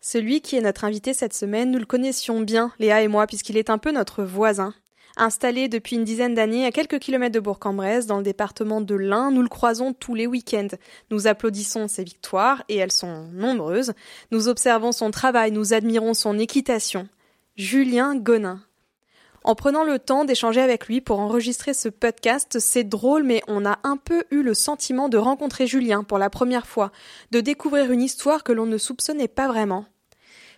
[0.00, 3.56] Celui qui est notre invité cette semaine, nous le connaissions bien, Léa et moi, puisqu'il
[3.56, 4.74] est un peu notre voisin.
[5.16, 9.32] Installé depuis une dizaine d'années à quelques kilomètres de Bourg-en-Bresse, dans le département de l'Ain,
[9.32, 10.68] nous le croisons tous les week-ends.
[11.10, 13.94] Nous applaudissons ses victoires, et elles sont nombreuses.
[14.30, 17.08] Nous observons son travail, nous admirons son équitation.
[17.56, 18.62] Julien Gonin.
[19.48, 23.64] En prenant le temps d'échanger avec lui pour enregistrer ce podcast, c'est drôle, mais on
[23.64, 26.92] a un peu eu le sentiment de rencontrer Julien pour la première fois,
[27.30, 29.86] de découvrir une histoire que l'on ne soupçonnait pas vraiment.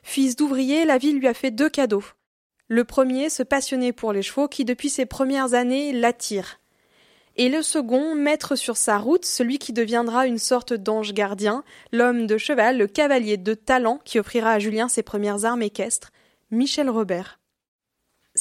[0.03, 2.03] Fils d'ouvrier, la vie lui a fait deux cadeaux.
[2.67, 6.59] Le premier, se passionner pour les chevaux qui, depuis ses premières années, l'attire.
[7.37, 12.27] Et le second, mettre sur sa route celui qui deviendra une sorte d'ange gardien, l'homme
[12.27, 16.11] de cheval, le cavalier de talent qui offrira à Julien ses premières armes équestres,
[16.51, 17.40] Michel Robert.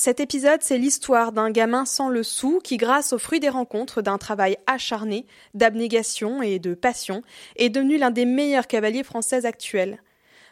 [0.02, 4.02] Cet épisode, c'est l'histoire d'un gamin sans le sou qui, grâce au fruit des rencontres,
[4.02, 7.22] d'un travail acharné, d'abnégation et de passion,
[7.58, 10.02] est devenu l'un des meilleurs cavaliers français actuels.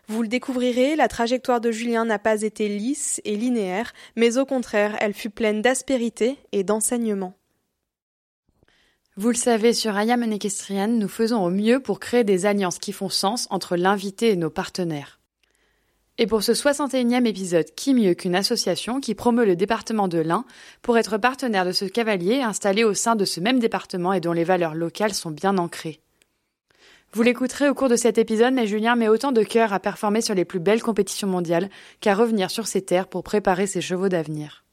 [0.10, 4.46] Vous le découvrirez, la trajectoire de Julien n'a pas été lisse et linéaire, mais au
[4.46, 7.34] contraire, elle fut pleine d'aspérité et d'enseignement.
[9.16, 12.92] Vous le savez, sur Ayam Equestrian, nous faisons au mieux pour créer des alliances qui
[12.92, 15.17] font sens entre l'invité et nos partenaires.
[16.20, 20.46] Et pour ce 61e épisode, qui mieux qu'une association qui promeut le département de l'Ain
[20.82, 24.34] pour être partenaire de ce cavalier installé au sein de ce même département et dont
[24.34, 26.00] les valeurs locales sont bien ancrées.
[27.14, 30.22] Vous l'écouterez au cours de cet épisode, mais Julien met autant de cœur à performer
[30.22, 31.70] sur les plus belles compétitions mondiales
[32.02, 34.66] qu'à revenir sur ses terres pour préparer ses chevaux d'avenir.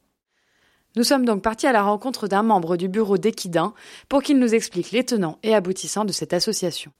[0.97, 3.75] Nous sommes donc partis à la rencontre d'un membre du bureau d'Equidin
[4.09, 6.91] pour qu'il nous explique les tenants et aboutissants de cette association.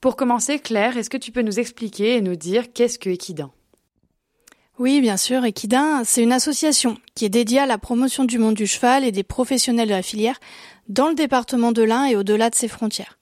[0.00, 3.50] Pour commencer, Claire, est-ce que tu peux nous expliquer et nous dire qu'est-ce que Equidin?
[4.78, 5.44] Oui, bien sûr.
[5.44, 9.12] Equidin, c'est une association qui est dédiée à la promotion du monde du cheval et
[9.12, 10.38] des professionnels de la filière
[10.88, 13.18] dans le département de l'Ain et au-delà de ses frontières.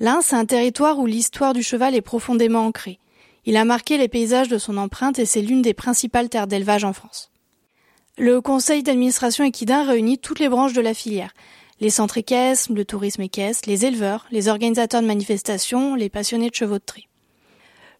[0.00, 2.98] L'Ain, c'est un territoire où l'histoire du cheval est profondément ancrée.
[3.44, 6.84] Il a marqué les paysages de son empreinte et c'est l'une des principales terres d'élevage
[6.84, 7.30] en France.
[8.18, 11.32] Le conseil d'administration équidin réunit toutes les branches de la filière.
[11.80, 16.54] Les centres équestres, le tourisme équestre, les éleveurs, les organisateurs de manifestations, les passionnés de
[16.54, 17.08] chevaux de trait.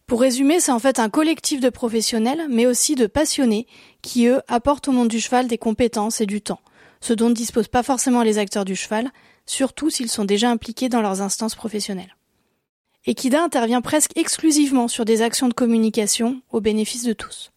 [0.07, 3.67] Pour résumer, c'est en fait un collectif de professionnels, mais aussi de passionnés,
[4.01, 6.61] qui eux apportent au monde du cheval des compétences et du temps,
[7.01, 9.11] ce dont ne disposent pas forcément les acteurs du cheval,
[9.45, 12.15] surtout s'ils sont déjà impliqués dans leurs instances professionnelles.
[13.05, 17.51] Equida intervient presque exclusivement sur des actions de communication au bénéfice de tous.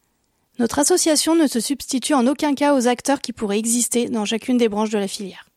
[0.58, 4.58] Notre association ne se substitue en aucun cas aux acteurs qui pourraient exister dans chacune
[4.58, 5.49] des branches de la filière.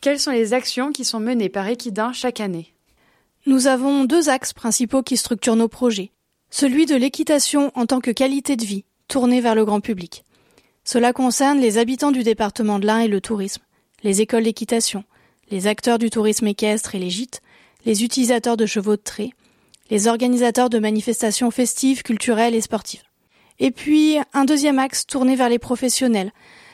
[0.00, 2.72] Quelles sont les actions qui sont menées par Equidin chaque année
[3.46, 6.12] Nous avons deux axes principaux qui structurent nos projets.
[6.50, 10.24] Celui de l'équitation en tant que qualité de vie, tournée vers le grand public.
[10.84, 13.62] Cela concerne les habitants du département de l'Ain et le tourisme,
[14.04, 15.02] les écoles d'équitation,
[15.50, 17.42] les acteurs du tourisme équestre et les gîtes,
[17.84, 19.30] les utilisateurs de chevaux de trait,
[19.90, 23.02] les organisateurs de manifestations festives, culturelles et sportives.
[23.58, 26.32] Et puis un deuxième axe tourné vers les professionnels,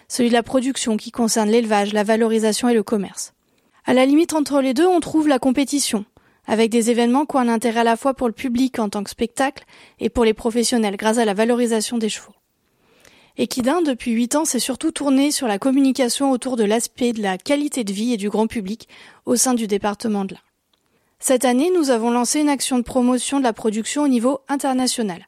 [0.08, 3.32] celui de la production qui concerne l'élevage, la valorisation et le commerce.
[3.84, 6.04] À la limite entre les deux, on trouve la compétition,
[6.46, 9.04] avec des événements qui ont un intérêt à la fois pour le public en tant
[9.04, 9.64] que spectacle
[10.00, 12.34] et pour les professionnels grâce à la valorisation des chevaux.
[13.36, 17.36] Equidin, depuis huit ans, s'est surtout tourné sur la communication autour de l'aspect de la
[17.36, 18.88] qualité de vie et du grand public
[19.26, 20.40] au sein du département de l'Ain.
[21.18, 25.26] Cette année, nous avons lancé une action de promotion de la production au niveau international.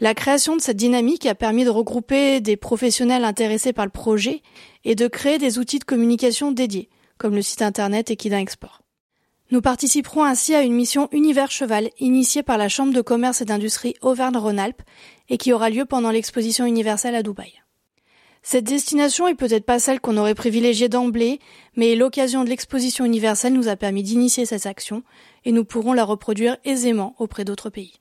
[0.00, 4.42] La création de cette dynamique a permis de regrouper des professionnels intéressés par le projet
[4.84, 8.82] et de créer des outils de communication dédiés, comme le site internet Equidin Export.
[9.50, 13.44] Nous participerons ainsi à une mission Univers Cheval initiée par la Chambre de commerce et
[13.44, 14.82] d'industrie Auvergne-Rhône-Alpes
[15.30, 17.54] et qui aura lieu pendant l'exposition universelle à Dubaï.
[18.42, 21.40] Cette destination est peut-être pas celle qu'on aurait privilégiée d'emblée,
[21.74, 25.02] mais l'occasion de l'exposition universelle nous a permis d'initier cette action
[25.44, 27.94] et nous pourrons la reproduire aisément auprès d'autres pays.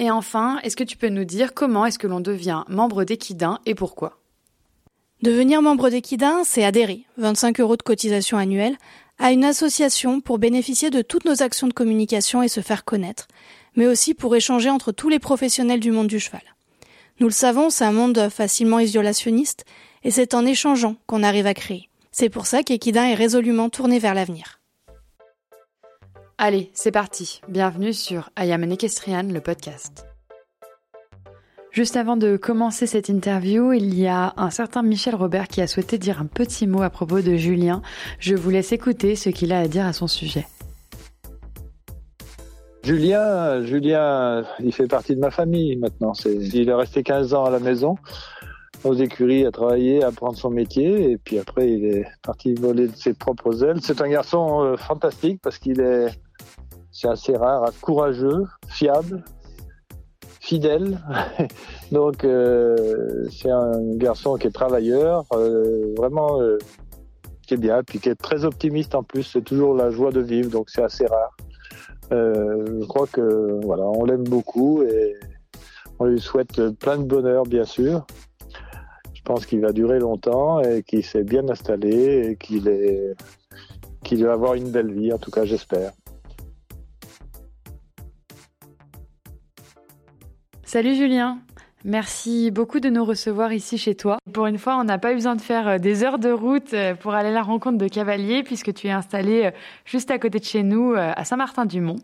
[0.00, 3.58] Et enfin, est-ce que tu peux nous dire comment est-ce que l'on devient membre d'Equidin
[3.66, 4.20] et pourquoi?
[5.22, 8.78] Devenir membre d'Equidin, c'est adhérer, 25 euros de cotisation annuelle,
[9.18, 13.26] à une association pour bénéficier de toutes nos actions de communication et se faire connaître,
[13.74, 16.42] mais aussi pour échanger entre tous les professionnels du monde du cheval.
[17.18, 19.64] Nous le savons, c'est un monde facilement isolationniste,
[20.04, 21.88] et c'est en échangeant qu'on arrive à créer.
[22.12, 24.57] C'est pour ça qu'Equidin est résolument tourné vers l'avenir.
[26.40, 27.40] Allez, c'est parti.
[27.48, 30.06] Bienvenue sur I Am le podcast.
[31.72, 35.66] Juste avant de commencer cette interview, il y a un certain Michel Robert qui a
[35.66, 37.82] souhaité dire un petit mot à propos de Julien.
[38.20, 40.46] Je vous laisse écouter ce qu'il a à dire à son sujet.
[42.84, 46.12] Julien, Julien, il fait partie de ma famille maintenant.
[46.24, 47.96] il est resté 15 ans à la maison,
[48.84, 51.10] aux écuries, à travailler, à apprendre son métier.
[51.10, 53.80] Et puis après, il est parti voler de ses propres ailes.
[53.82, 56.10] C'est un garçon euh, fantastique parce qu'il est,
[57.00, 59.22] c'est assez rare, courageux, fiable,
[60.40, 60.98] fidèle.
[61.92, 66.40] Donc, euh, c'est un garçon qui est travailleur, euh, vraiment
[67.46, 69.22] qui est bien, puis qui est très optimiste en plus.
[69.22, 71.36] C'est toujours la joie de vivre, donc c'est assez rare.
[72.12, 75.14] Euh, je crois que voilà, on l'aime beaucoup et
[75.98, 78.06] on lui souhaite plein de bonheur, bien sûr.
[79.14, 83.14] Je pense qu'il va durer longtemps et qu'il s'est bien installé et qu'il est
[84.04, 85.12] qu'il va avoir une belle vie.
[85.12, 85.92] En tout cas, j'espère.
[90.68, 91.38] Salut Julien.
[91.86, 94.18] Merci beaucoup de nous recevoir ici chez toi.
[94.34, 96.74] Pour une fois, on n'a pas eu besoin de faire euh, des heures de route
[96.74, 99.50] euh, pour aller à la rencontre de Cavalier, puisque tu es installé euh,
[99.86, 101.96] juste à côté de chez nous, à Saint-Martin-du-Mont.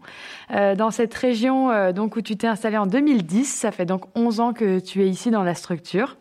[0.78, 4.54] Dans cette région donc, où tu t'es installé en 2010, ça fait donc 11 ans
[4.54, 6.16] que tu es ici dans la structure.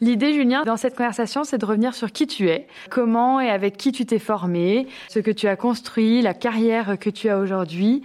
[0.00, 3.76] L'idée, Julien, dans cette conversation, c'est de revenir sur qui tu es, comment et avec
[3.76, 8.04] qui tu t'es formé, ce que tu as construit, la carrière que tu as aujourd'hui,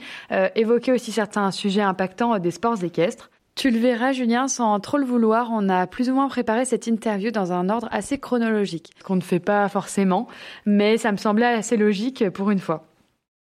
[0.55, 3.29] évoquer aussi certains sujets impactants des sports équestres.
[3.55, 6.87] Tu le verras, Julien, sans trop le vouloir, on a plus ou moins préparé cette
[6.87, 10.27] interview dans un ordre assez chronologique, qu'on ne fait pas forcément,
[10.65, 12.87] mais ça me semblait assez logique pour une fois.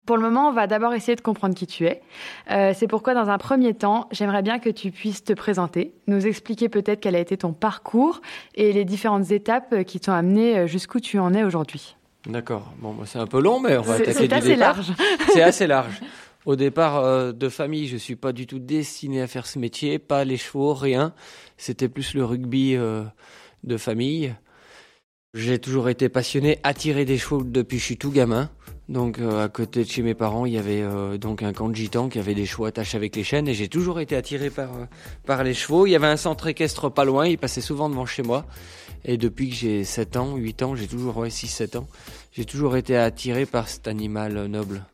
[0.04, 2.02] Pour le moment, on va d'abord essayer de comprendre qui tu es.
[2.50, 6.26] Euh, c'est pourquoi, dans un premier temps, j'aimerais bien que tu puisses te présenter, nous
[6.26, 8.20] expliquer peut-être quel a été ton parcours
[8.54, 11.96] et les différentes étapes qui t'ont amené jusqu'où tu en es aujourd'hui.
[12.26, 12.72] D'accord.
[12.80, 14.40] Bon, bah, c'est un peu long, mais on va attaquer du départ.
[14.40, 14.92] C'est assez large.
[15.32, 16.00] c'est assez large.
[16.46, 19.98] Au départ euh, de famille, je suis pas du tout destiné à faire ce métier,
[19.98, 21.12] pas les chevaux, rien.
[21.56, 23.02] C'était plus le rugby euh,
[23.64, 24.32] de famille.
[25.34, 28.48] J'ai toujours été passionné, attiré des chevaux depuis que je suis tout gamin.
[28.88, 30.84] Donc euh, à côté de chez mes parents, il y avait
[31.18, 33.68] donc un camp de gitans qui avait des chevaux attachés avec les chaînes et j'ai
[33.68, 34.70] toujours été attiré par
[35.24, 35.84] par les chevaux.
[35.86, 38.46] Il y avait un centre équestre pas loin, il passait souvent devant chez moi.
[39.04, 41.88] Et depuis que j'ai 7 ans, 8 ans, j'ai toujours ouais 6 7 ans,
[42.30, 44.84] j'ai toujours été attiré par cet animal noble.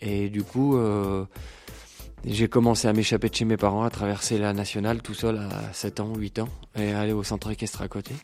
[0.00, 1.24] Et du coup, euh,
[2.24, 5.72] j'ai commencé à m'échapper de chez mes parents, à traverser la nationale tout seul à
[5.72, 8.14] 7 ans, 8 ans, et aller au centre équestre à côté.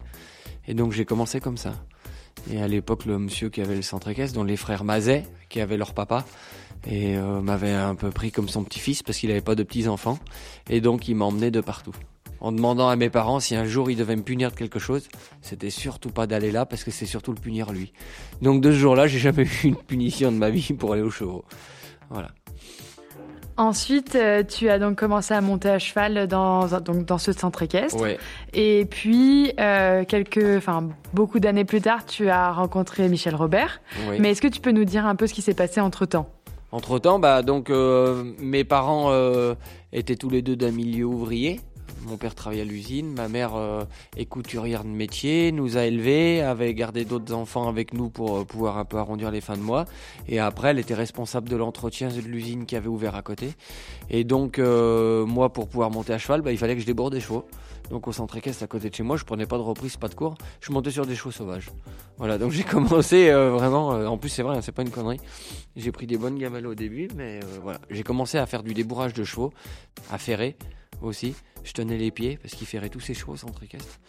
[0.67, 1.75] Et donc j'ai commencé comme ça.
[2.51, 5.61] Et à l'époque, le monsieur qui avait le centre équestre, dont les frères Mazet, qui
[5.61, 6.25] avaient leur papa,
[6.87, 10.19] et euh, m'avait un peu pris comme son petit-fils parce qu'il n'avait pas de petits-enfants.
[10.69, 11.95] Et donc il m'emmenait de partout
[12.43, 15.09] en demandant à mes parents si un jour ils devaient me punir de quelque chose,
[15.41, 17.93] c'était surtout pas d'aller là parce que c'est surtout le punir lui.
[18.43, 21.11] Donc de ce jour-là, j'ai jamais eu une punition de ma vie pour aller au
[21.11, 21.45] chevaux.
[22.11, 22.29] Voilà.
[23.57, 27.63] Ensuite, euh, tu as donc commencé à monter à cheval dans, donc dans ce centre
[27.63, 28.03] équestre.
[28.55, 33.81] Et puis, euh, quelques, enfin, beaucoup d'années plus tard, tu as rencontré Michel Robert.
[34.19, 36.29] Mais est-ce que tu peux nous dire un peu ce qui s'est passé entre temps
[36.73, 39.13] Entre temps, bah, donc, euh, mes parents
[39.93, 41.61] étaient tous les deux d'un milieu ouvrier.
[42.07, 43.85] Mon père travaillait à l'usine, ma mère euh,
[44.17, 48.45] est couturière de métier, nous a élevés, avait gardé d'autres enfants avec nous pour euh,
[48.45, 49.85] pouvoir un peu arrondir les fins de mois.
[50.27, 53.53] Et après, elle était responsable de l'entretien de l'usine qui avait ouvert à côté.
[54.11, 57.13] Et donc, euh, moi, pour pouvoir monter à cheval, bah, il fallait que je déborde
[57.15, 57.47] des chevaux.
[57.91, 60.09] Donc au centre équestre à côté de chez moi, je prenais pas de reprise, pas
[60.09, 61.69] de cours, je montais sur des chevaux sauvages.
[62.17, 65.21] Voilà, donc j'ai commencé vraiment, en plus c'est vrai, hein, c'est pas une connerie.
[65.77, 69.13] J'ai pris des bonnes gamelles au début, mais voilà, j'ai commencé à faire du débourrage
[69.13, 69.53] de chevaux,
[70.11, 70.57] à ferrer
[71.05, 74.01] aussi je tenais les pieds parce qu'il ferait tous ses chevaux centre équestre.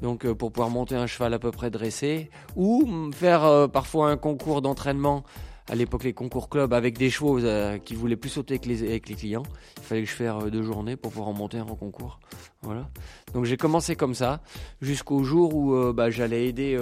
[0.00, 4.10] Donc euh, pour pouvoir monter un cheval à peu près dressé ou faire euh, parfois
[4.10, 5.24] un concours d'entraînement
[5.68, 8.82] à l'époque les concours club avec des chevaux euh, qui voulaient plus sauter avec les,
[8.82, 9.44] avec les clients.
[9.76, 12.18] Il fallait que je fasse deux journées pour pouvoir en monter un en concours.
[12.62, 12.88] Voilà.
[13.32, 14.40] Donc j'ai commencé comme ça
[14.80, 16.76] jusqu'au jour où bah, j'allais aider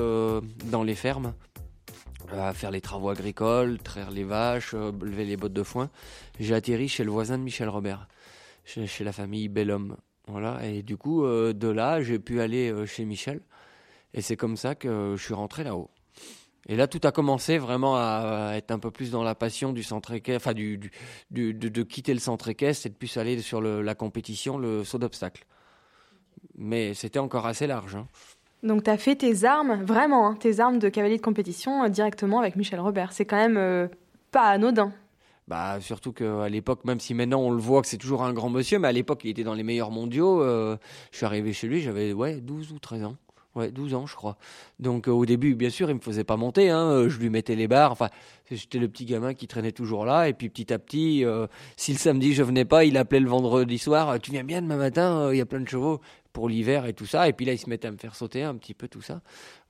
[0.66, 1.34] dans les fermes
[2.32, 5.90] à faire les travaux agricoles, traire les vaches, lever les bottes de foin.
[6.38, 8.08] J'ai atterri chez le voisin de Michel Robert,
[8.86, 9.96] chez, la famille Bellhomme.
[10.26, 13.40] Voilà, et du coup, euh, de là, j'ai pu aller euh, chez Michel.
[14.14, 15.90] Et c'est comme ça que je suis rentré là-haut.
[16.68, 19.82] Et là, tout a commencé vraiment à être un peu plus dans la passion du
[19.82, 24.58] centre équestre, enfin, de, quitter le centre équestre et de plus aller sur la compétition,
[24.58, 25.46] le saut d'obstacle.
[26.56, 27.96] Mais c'était encore assez large.
[27.96, 28.06] Hein.
[28.62, 31.88] Donc, tu as fait tes armes, vraiment, hein, tes armes de cavalier de compétition euh,
[31.88, 33.12] directement avec Michel Robert.
[33.12, 33.88] C'est quand même
[34.30, 34.92] pas anodin.
[35.50, 38.50] Bah, surtout qu'à l'époque, même si maintenant on le voit que c'est toujours un grand
[38.50, 40.40] monsieur, mais à l'époque il était dans les meilleurs mondiaux.
[40.40, 40.76] Euh,
[41.10, 43.16] je suis arrivé chez lui, j'avais ouais, 12 ou 13 ans.
[43.56, 44.36] Ouais, 12 ans, je crois.
[44.78, 46.70] Donc au début, bien sûr, il me faisait pas monter.
[46.70, 47.90] Hein, je lui mettais les barres.
[47.90, 48.10] Enfin,
[48.48, 50.28] j'étais le petit gamin qui traînait toujours là.
[50.28, 51.24] Et puis petit à petit,
[51.76, 54.20] si le samedi je venais pas, il appelait le vendredi soir.
[54.20, 56.00] Tu viens bien demain matin Il y a plein de chevaux
[56.32, 57.28] pour l'hiver et tout ça.
[57.28, 59.22] Et puis là, il se mettait à me faire sauter un petit peu tout ça.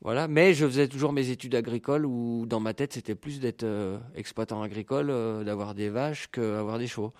[0.03, 0.29] Voilà.
[0.29, 3.67] Mais je faisais toujours mes études agricoles où dans ma tête, c'était plus d'être
[4.15, 5.09] exploitant agricole,
[5.45, 7.13] d'avoir des vaches qu'avoir des chevaux.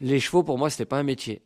[0.00, 1.42] Les chevaux, pour moi, c'était pas un métier.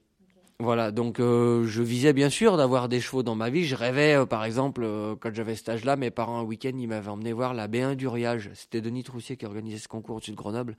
[0.63, 3.65] Voilà, donc euh, je visais bien sûr d'avoir des chevaux dans ma vie.
[3.65, 6.87] Je rêvais, euh, par exemple, euh, quand j'avais cet âge-là, mes parents un week-end, ils
[6.87, 8.49] m'avaient emmené voir la B1 du Riage.
[8.55, 10.77] C'était Denis Troussier qui organisait ce concours au-dessus de Grenoble.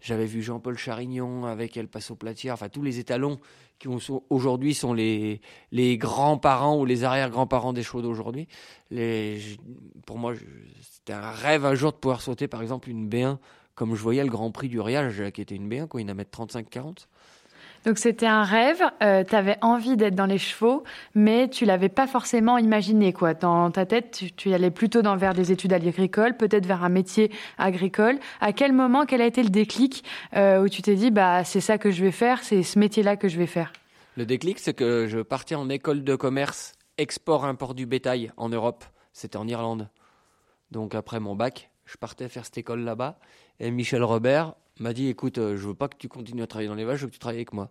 [0.00, 3.38] J'avais vu Jean-Paul Charignon avec El Paso Platière, enfin tous les étalons
[3.78, 3.88] qui
[4.30, 8.48] aujourd'hui sont les, les grands-parents ou les arrière-grands-parents des chevaux d'aujourd'hui.
[10.06, 10.32] pour moi,
[10.80, 13.36] c'était un rêve un jour de pouvoir sauter, par exemple, une B1,
[13.74, 17.06] comme je voyais le Grand Prix du Riage, qui était une B1, quoi, une 1m35-40.
[17.86, 20.82] Donc c'était un rêve, euh, tu avais envie d'être dans les chevaux,
[21.14, 23.32] mais tu l'avais pas forcément imaginé quoi.
[23.32, 26.88] Dans ta tête, tu, y allais plutôt dans, vers des études agricoles, peut-être vers un
[26.88, 28.18] métier agricole.
[28.40, 30.02] À quel moment, quel a été le déclic
[30.34, 33.16] euh, où tu t'es dit bah c'est ça que je vais faire, c'est ce métier-là
[33.16, 33.72] que je vais faire?
[34.16, 38.84] Le déclic, c'est que je partais en école de commerce export-import du bétail en Europe.
[39.12, 39.88] C'était en Irlande.
[40.72, 43.20] Donc après mon bac, je partais faire cette école là-bas.
[43.60, 46.68] Et Michel Robert m'a dit écoute, euh, je veux pas que tu continues à travailler
[46.68, 47.70] dans les vaches, je veux que tu travailles avec moi.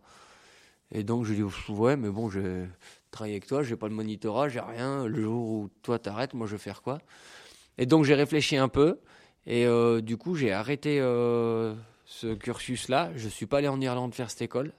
[0.92, 2.70] Et donc je lui ai dit ouais, mais bon, je vais
[3.12, 5.06] travailler avec toi, j'ai pas le monitorat, j'ai rien.
[5.06, 7.00] Le jour où toi t'arrêtes, moi je vais faire quoi?
[7.78, 9.00] Et donc j'ai réfléchi un peu
[9.46, 13.12] et euh, du coup j'ai arrêté euh, ce cursus-là.
[13.16, 14.74] Je suis pas allé en Irlande faire cette école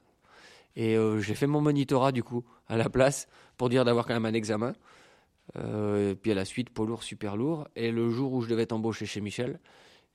[0.77, 4.27] et j'ai fait mon monitorat du coup à la place pour dire d'avoir quand même
[4.27, 4.75] un examen.
[5.57, 7.67] et puis à la suite, poids lourd, super lourd.
[7.77, 9.59] Et le jour où je devais t'embaucher chez Michel,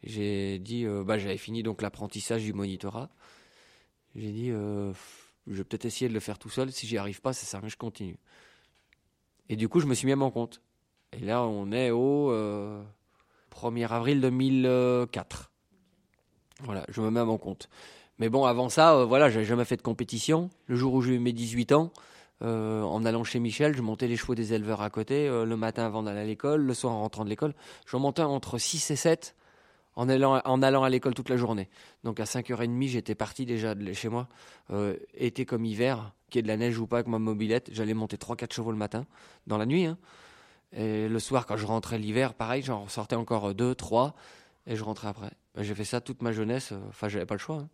[0.04, 3.10] j'ai dit, euh, bah, j'avais fini donc l'apprentissage du monitorat.
[4.16, 4.92] J'ai dit, euh,
[5.48, 6.72] je vais peut-être essayer de le faire tout seul.
[6.72, 8.18] Si j'y arrive pas, ça sert à rien, je continue.
[9.50, 10.62] Et du coup, je me suis mis à mon compte.
[11.14, 15.52] Et là, on est au 1er euh, avril 2004.
[16.62, 17.70] Voilà, je me mets à mon compte.
[18.18, 20.50] Mais bon, avant ça, voilà, j'avais jamais fait de compétition.
[20.68, 21.92] Le jour où j'ai eu mes 18 ans,
[22.42, 26.04] en allant chez Michel, je montais les chevaux des éleveurs à côté, le matin avant
[26.04, 27.56] d'aller à l'école, le soir en rentrant de l'école.
[27.88, 29.36] Je montais entre 6 et 7
[30.02, 31.70] en allant, en allant à l'école toute la journée.
[32.04, 34.28] Donc à 5h30, j'étais parti déjà de chez moi,
[34.72, 37.70] euh, été comme hiver, qu'il y ait de la neige ou pas avec ma mobilette,
[37.72, 39.06] j'allais monter 3-4 chevaux le matin,
[39.46, 39.86] dans la nuit.
[39.86, 40.00] Hein.
[40.74, 44.16] Et le soir, quand je rentrais l'hiver, pareil, j'en sortais encore 2, 3,
[44.66, 45.30] et je rentrais après.
[45.58, 47.58] J'ai fait ça toute ma jeunesse, euh, enfin j'avais pas le choix.
[47.58, 47.70] Hein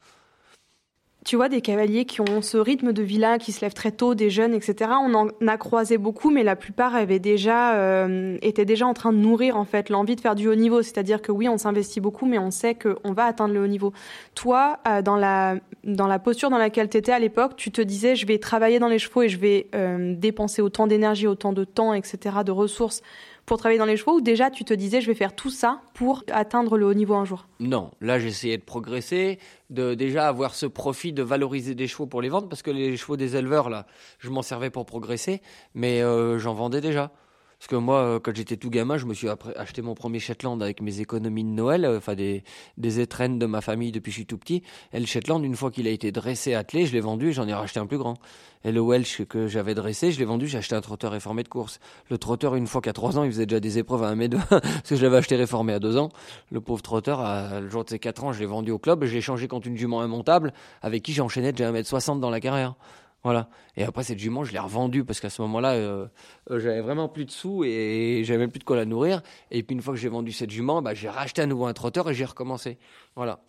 [1.27, 4.15] tu vois, des cavaliers qui ont ce rythme de vie-là, qui se lèvent très tôt,
[4.15, 4.91] des jeunes, etc.
[5.03, 9.11] On en a croisé beaucoup, mais la plupart avaient déjà, euh, étaient déjà en train
[9.11, 10.81] de nourrir en fait l'envie de faire du haut niveau.
[10.81, 13.91] C'est-à-dire que oui, on s'investit beaucoup, mais on sait qu'on va atteindre le haut niveau.
[14.35, 17.81] Toi, euh, dans la dans la posture dans laquelle tu étais à l'époque, tu te
[17.81, 21.51] disais, je vais travailler dans les chevaux et je vais euh, dépenser autant d'énergie, autant
[21.51, 23.01] de temps, etc., de ressources
[23.47, 25.81] pour travailler dans les chevaux ou déjà tu te disais je vais faire tout ça
[25.93, 27.47] pour atteindre le haut niveau un jour?
[27.59, 29.39] Non, là j'essayais de progresser,
[29.71, 32.97] de déjà avoir ce profit de valoriser des chevaux pour les vendre parce que les
[32.97, 33.87] chevaux des éleveurs là,
[34.19, 35.41] je m'en servais pour progresser,
[35.73, 37.11] mais euh, j'en vendais déjà.
[37.59, 40.61] Parce que moi, euh, quand j'étais tout gamin, je me suis acheté mon premier Shetland
[40.61, 42.43] avec mes économies de Noël, euh, enfin des,
[42.77, 44.61] des étrennes de ma famille depuis que je suis tout petit.
[44.93, 47.47] Et le Shetland, une fois qu'il a été dressé, attelé, je l'ai vendu et j'en
[47.47, 48.17] ai racheté un plus grand.
[48.63, 51.47] Et le Welsh que j'avais dressé, je l'ai vendu, j'ai acheté un trotteur réformé de
[51.47, 51.79] course.
[52.09, 54.37] Le trotteur, une fois qu'à trois ans, il faisait déjà des épreuves à un mètre,
[54.49, 56.09] parce que je l'avais acheté réformé à deux ans.
[56.51, 59.03] Le pauvre trotteur, à, le jour de ses quatre ans, je l'ai vendu au club,
[59.05, 62.29] je l'ai changé contre une jument immontable, avec qui j'enchaînais déjà un mètre soixante dans
[62.29, 62.75] la carrière.
[63.23, 63.49] Voilà.
[63.75, 66.07] Et après, cette jument, je l'ai revendue parce qu'à ce moment-là, euh,
[66.51, 69.21] euh, j'avais vraiment plus de sous et j'avais même plus de quoi la nourrir.
[69.51, 71.73] Et puis, une fois que j'ai vendu cette jument, bah, j'ai racheté à nouveau un
[71.73, 72.77] trotteur et j'ai recommencé.
[73.15, 73.39] Voilà.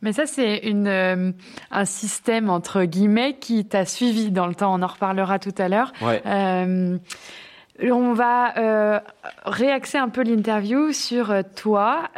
[0.00, 1.30] Mais ça, c'est une, euh,
[1.70, 4.74] un système, entre guillemets, qui t'a suivi dans le temps.
[4.74, 5.92] On en reparlera tout à l'heure.
[7.80, 9.02] on va
[9.44, 12.10] réaxer un peu l'interview sur toi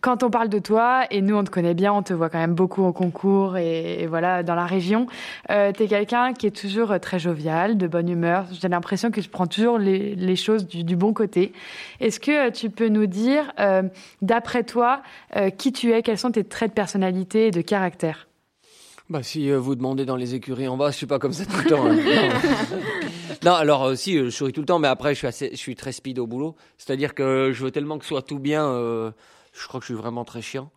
[0.00, 2.38] quand on parle de toi, et nous on te connaît bien, on te voit quand
[2.38, 5.06] même beaucoup au concours et, voilà dans la région,
[5.50, 8.46] euh, tu es quelqu'un qui est toujours euh, très jovial, de bonne humeur.
[8.52, 11.52] J'ai l'impression que tu prends toujours les, choses du, bon côté.
[12.00, 13.52] Est-ce que euh, tu peux nous dire,
[14.22, 15.02] d'après toi,
[15.56, 18.26] qui tu es, quels sont tes traits de personnalité et de caractère?
[19.08, 21.56] Bah, si vous demandez dans les écuries en bas, je suis pas comme ça tout
[21.56, 21.86] le temps.
[21.86, 21.96] Hein.
[23.44, 23.52] non.
[23.52, 25.92] alors aussi, je souris tout le temps, mais après, je suis, assez, je suis très
[25.92, 26.56] speed au boulot.
[26.76, 28.66] C'est-à-dire que je veux tellement que soit tout bien
[29.58, 30.70] je crois que je suis vraiment très chiant.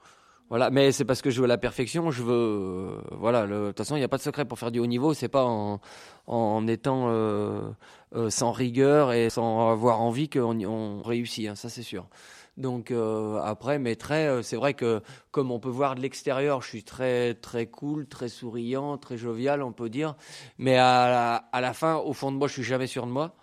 [0.49, 2.09] Voilà, mais c'est parce que je veux la perfection.
[2.09, 3.45] Je veux, euh, voilà.
[3.45, 5.13] De toute façon, il n'y a pas de secret pour faire du haut niveau.
[5.13, 5.79] C'est pas en,
[6.25, 7.69] en étant euh,
[8.15, 11.47] euh, sans rigueur et sans avoir envie qu'on on réussit.
[11.47, 12.07] Hein, ça, c'est sûr.
[12.57, 12.91] Donc
[13.41, 13.79] après,
[14.43, 18.27] c'est vrai que comme on peut voir de l'extérieur, je suis très très cool, très
[18.27, 20.15] souriant, très jovial, on peut dire.
[20.57, 23.11] Mais à la, à la fin, au fond de moi, je suis jamais sûr de
[23.11, 23.33] moi.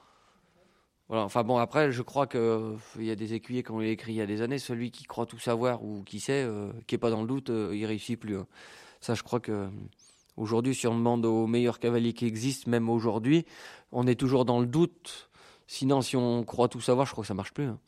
[1.09, 1.25] Voilà.
[1.25, 4.17] Enfin bon, après, je crois que il y a des écuyers qui ont écrit il
[4.17, 4.59] y a des années.
[4.59, 6.47] Celui qui croit tout savoir ou qui sait,
[6.87, 8.37] qui est pas dans le doute, il réussit plus.
[8.37, 8.47] Hein.
[9.01, 9.69] Ça, je crois que
[10.37, 13.47] aujourd'hui, si on demande aux meilleurs cavaliers qui existent, même aujourd'hui,
[13.93, 15.31] on est toujours dans le doute.
[15.69, 17.67] Sinon, si on croit tout savoir, je crois que ça marche plus.
[17.67, 17.79] Hein.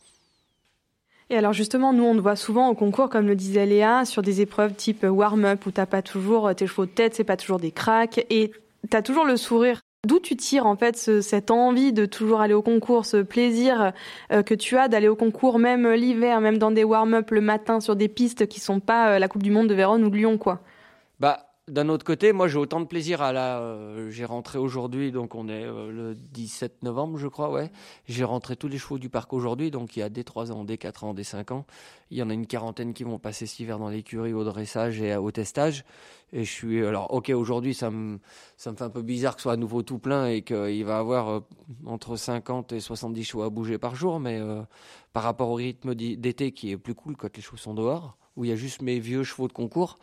[1.31, 4.23] Et alors justement, nous on te voit souvent au concours, comme le disait Léa, sur
[4.23, 7.59] des épreuves type warm-up où t'as pas toujours tes chevaux de tête, c'est pas toujours
[7.59, 8.51] des cracks, et
[8.89, 9.81] t'as toujours le sourire.
[10.07, 13.93] D'où tu tires en fait cette envie de toujours aller au concours, ce plaisir
[14.33, 17.81] euh, que tu as d'aller au concours, même l'hiver, même dans des warm-up le matin
[17.81, 20.17] sur des pistes qui sont pas euh, la Coupe du Monde de Vérone ou de
[20.17, 20.61] Lyon, quoi?
[21.19, 23.61] Bah d'un autre côté, moi j'ai autant de plaisir à la.
[23.61, 27.71] Euh, j'ai rentré aujourd'hui, donc on est euh, le 17 novembre, je crois, ouais.
[28.07, 30.65] J'ai rentré tous les chevaux du parc aujourd'hui, donc il y a des 3 ans,
[30.65, 31.67] des 4 ans, des 5 ans.
[32.11, 35.01] Il y en a une quarantaine qui vont passer cet hiver dans l'écurie au dressage
[35.01, 35.85] et au testage.
[36.33, 36.85] Et je suis.
[36.85, 38.19] Alors, ok, aujourd'hui ça me,
[38.57, 40.85] ça me fait un peu bizarre que ce soit à nouveau tout plein et qu'il
[40.85, 41.41] va avoir euh,
[41.87, 44.41] entre 50 et 70 chevaux à bouger par jour, mais
[45.13, 48.45] par rapport au rythme d'été qui est plus cool quand les chevaux sont dehors où
[48.45, 49.99] il y a juste mes vieux chevaux de concours.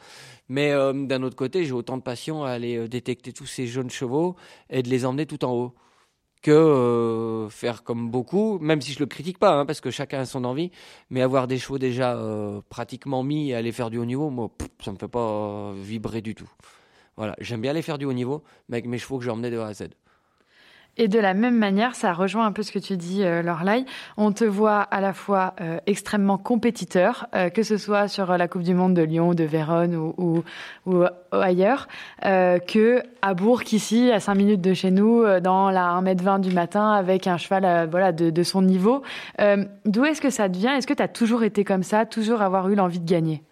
[0.49, 3.65] Mais euh, d'un autre côté, j'ai autant de passion à aller euh, détecter tous ces
[3.65, 4.35] jeunes chevaux
[4.69, 5.73] et de les emmener tout en haut
[6.41, 10.19] que euh, faire comme beaucoup, même si je le critique pas, hein, parce que chacun
[10.19, 10.69] a son envie,
[11.09, 12.19] mais avoir des chevaux déjà
[12.69, 14.51] pratiquement mis et aller faire du haut niveau, moi,
[14.83, 16.49] ça me fait pas vibrer du tout.
[17.17, 19.49] Voilà, j'aime bien aller faire du haut niveau, mais avec mes chevaux que j'ai emmenés
[19.49, 19.85] de A à Z.
[20.97, 23.85] Et de la même manière, ça rejoint un peu ce que tu dis, euh, Lorelai.
[24.15, 28.47] On te voit à la fois euh, extrêmement compétiteur, euh, que ce soit sur la
[28.47, 30.43] Coupe du Monde de Lyon, de Vérone ou, ou,
[30.85, 31.89] ou ailleurs,
[32.23, 36.39] euh, que à Bourg, ici, à 5 minutes de chez nous, euh, dans la 1m20
[36.39, 39.03] du matin, avec un cheval voilà, de, de son niveau.
[39.85, 42.69] D'où est-ce que ça devient Est-ce que tu as toujours été comme ça, toujours avoir
[42.69, 43.43] eu l'envie de gagner?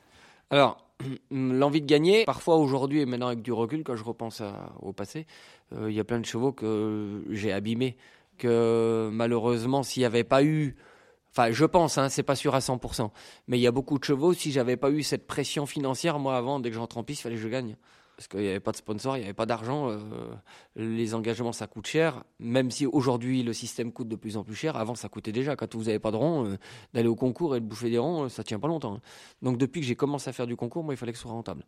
[0.50, 0.83] Alors,
[1.32, 4.42] l'envie de gagner, parfois aujourd'hui et maintenant avec du recul, quand je repense
[4.82, 5.26] au passé,
[5.74, 7.98] euh, il y a plein de chevaux que j'ai abîmés,
[8.38, 10.76] que malheureusement, s'il n'y avait pas eu,
[11.32, 13.10] enfin, je pense, hein, c'est pas sûr à 100%,
[13.48, 16.38] mais il y a beaucoup de chevaux, si j'avais pas eu cette pression financière, moi
[16.38, 17.76] avant, dès que j'entre en il fallait que je gagne
[18.24, 19.90] parce qu'il n'y avait pas de sponsor, il n'y avait pas d'argent.
[19.90, 19.98] Euh,
[20.78, 22.24] les engagements, ça coûte cher.
[22.40, 25.58] Même si aujourd'hui le système coûte de plus en plus cher, avant ça coûtait déjà.
[25.58, 26.58] Quand vous n'avez pas de rond, euh,
[26.94, 28.96] d'aller au concours et de bouffer des ronds, ça tient pas longtemps.
[28.96, 29.02] Hein.
[29.42, 31.32] Donc depuis que j'ai commencé à faire du concours, moi il fallait que ce soit
[31.32, 31.66] rentable.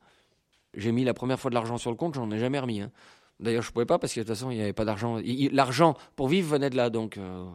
[0.75, 2.79] J'ai mis la première fois de l'argent sur le compte, j'en ai jamais remis.
[2.79, 2.91] Hein.
[3.41, 5.19] D'ailleurs, je pouvais pas parce que de toute façon, il n'y avait pas d'argent.
[5.51, 7.17] L'argent pour vivre venait de là, donc.
[7.17, 7.45] Euh,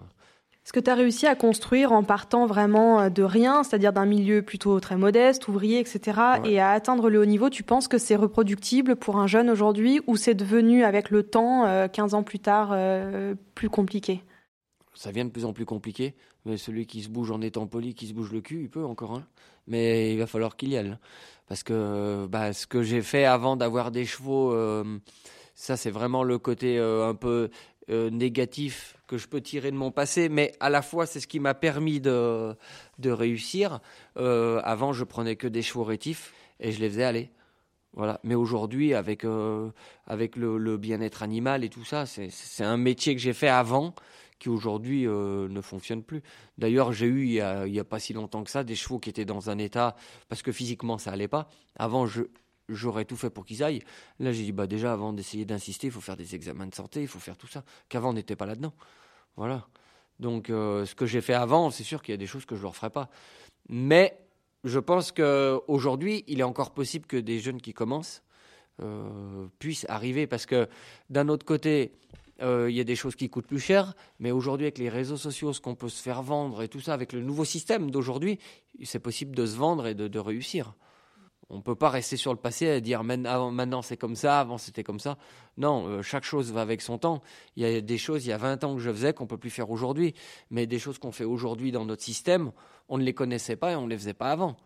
[0.70, 4.06] Est-ce que tu as réussi à construire en partant vraiment euh, de rien, c'est-à-dire d'un
[4.06, 7.98] milieu plutôt très modeste, ouvrier, etc., et à atteindre le haut niveau Tu penses que
[7.98, 12.22] c'est reproductible pour un jeune aujourd'hui ou c'est devenu, avec le temps, 15 euh, ans
[12.22, 12.76] plus tard,
[13.56, 14.22] plus compliqué?
[14.94, 17.96] Ça vient de plus en plus compliqué, mais celui qui se bouge en étant poli,
[17.96, 19.14] qui se bouge le cul, il peut encore.
[19.14, 19.24] Hein.
[19.66, 20.96] Mais il va falloir qu'il y aille.
[21.48, 24.54] Parce que bah, ce que j'ai fait avant d'avoir des chevaux
[25.61, 27.50] ça, c'est vraiment le côté euh, un peu
[27.90, 31.26] euh, négatif que je peux tirer de mon passé, mais à la fois, c'est ce
[31.26, 32.55] qui m'a permis de,
[32.98, 33.81] de réussir.
[34.16, 37.31] Euh, avant, je prenais que des chevaux rétifs et je les faisais aller.
[37.92, 38.20] Voilà.
[38.22, 39.26] Mais aujourd'hui, avec,
[40.07, 43.94] avec le, bien-être animal et tout ça, c'est un métier que j'ai fait avant
[44.38, 46.22] qui aujourd'hui ne fonctionne plus.
[46.57, 49.11] D'ailleurs, j'ai eu, il n'y a, a, pas si longtemps que ça, des chevaux qui
[49.11, 49.96] étaient dans un état,
[50.29, 51.48] parce que physiquement, ça allait pas.
[51.76, 52.22] Avant, je,
[52.74, 53.83] j'aurais tout fait pour qu'ils aillent.
[54.18, 57.02] Là, j'ai dit, bah déjà, avant d'essayer d'insister, il faut faire des examens de santé,
[57.02, 58.72] il faut faire tout ça, qu'avant, on n'était pas là-dedans.
[59.37, 59.66] Voilà.
[60.18, 62.54] Donc, euh, ce que j'ai fait avant, c'est sûr qu'il y a des choses que
[62.54, 63.09] je ne leur ferai pas.
[63.68, 64.18] Mais
[64.64, 68.22] je pense qu'aujourd'hui, il est encore possible que des jeunes qui commencent
[68.83, 70.26] euh, puissent arriver.
[70.26, 70.68] Parce que
[71.09, 71.92] d'un autre côté,
[72.42, 75.16] euh, il y a des choses qui coûtent plus cher, mais aujourd'hui, avec les réseaux
[75.16, 78.38] sociaux, ce qu'on peut se faire vendre et tout ça, avec le nouveau système d'aujourd'hui,
[78.85, 80.74] c'est possible de se vendre et de réussir.
[81.50, 84.56] On ne peut pas rester sur le passé et dire maintenant c'est comme ça, avant
[84.56, 85.18] c'était comme ça.
[85.58, 87.22] Non, euh, chaque chose va avec son temps.
[87.56, 89.28] Il y a des choses, il y a 20 ans que je faisais qu'on ne
[89.28, 90.14] peut plus faire aujourd'hui.
[90.50, 92.52] Mais des choses qu'on fait aujourd'hui dans notre système,
[92.88, 94.56] on ne les connaissait pas et on ne les faisait pas avant.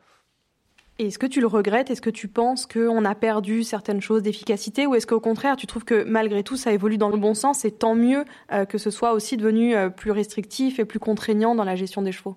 [1.00, 1.90] Est-ce que tu le regrettes?
[1.90, 4.86] Est-ce que tu penses qu'on a perdu certaines choses d'efficacité?
[4.86, 7.64] Ou est-ce qu'au contraire, tu trouves que malgré tout, ça évolue dans le bon sens
[7.64, 11.56] et tant mieux euh, que ce soit aussi devenu euh, plus restrictif et plus contraignant
[11.56, 12.36] dans la gestion des chevaux?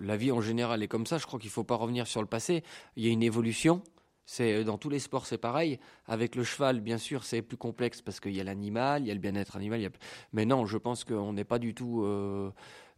[0.00, 1.18] La vie en général est comme ça.
[1.18, 2.62] Je crois qu'il ne faut pas revenir sur le passé.
[2.96, 3.82] Il y a une évolution.
[4.24, 5.78] C'est dans tous les sports, c'est pareil.
[6.06, 9.10] Avec le cheval, bien sûr, c'est plus complexe parce qu'il y a l'animal, il y
[9.10, 9.90] a le bien-être animal.
[10.32, 12.02] Mais non, je pense qu'on n'est pas du tout.
[12.04, 12.50] Euh,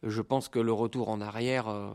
[0.02, 1.90] je pense que le retour en arrière, euh,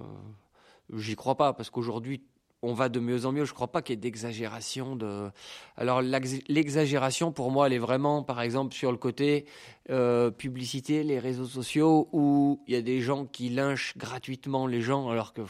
[0.93, 2.23] j'y crois pas parce qu'aujourd'hui,
[2.61, 3.45] on va de mieux en mieux.
[3.45, 4.95] Je ne crois pas qu'il y ait d'exagération.
[4.95, 5.29] De...
[5.77, 9.45] Alors l'exagération, pour moi, elle est vraiment, par exemple, sur le côté
[9.89, 14.81] euh, publicité, les réseaux sociaux, où il y a des gens qui lynchent gratuitement les
[14.81, 15.41] gens, alors que,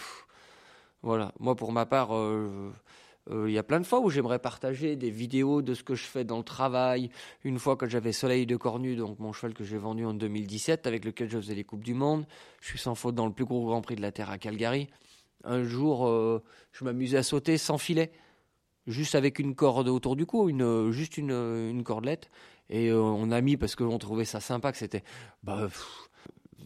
[1.02, 2.72] voilà, moi, pour ma part, euh,
[3.32, 5.96] Euh, il y a plein de fois où j'aimerais partager des vidéos de ce que
[5.96, 7.10] je fais dans le travail.
[7.44, 10.88] Une fois que j'avais Soleil de Cornu, donc mon cheval que j'ai vendu en 2017,
[10.88, 12.26] avec lequel je faisais les Coupes du Monde.
[12.62, 14.88] Je suis sans faute dans le plus gros Grand Prix de la Terre à Calgary.
[15.44, 18.12] Un jour, euh, je m'amusais à sauter sans filet,
[18.88, 20.50] juste avec une corde autour du cou,
[20.92, 22.30] juste une, cordelette.
[22.70, 25.04] Et euh, on a mis, parce qu'on trouvait ça sympa, que c'était...
[25.44, 25.70] Bah,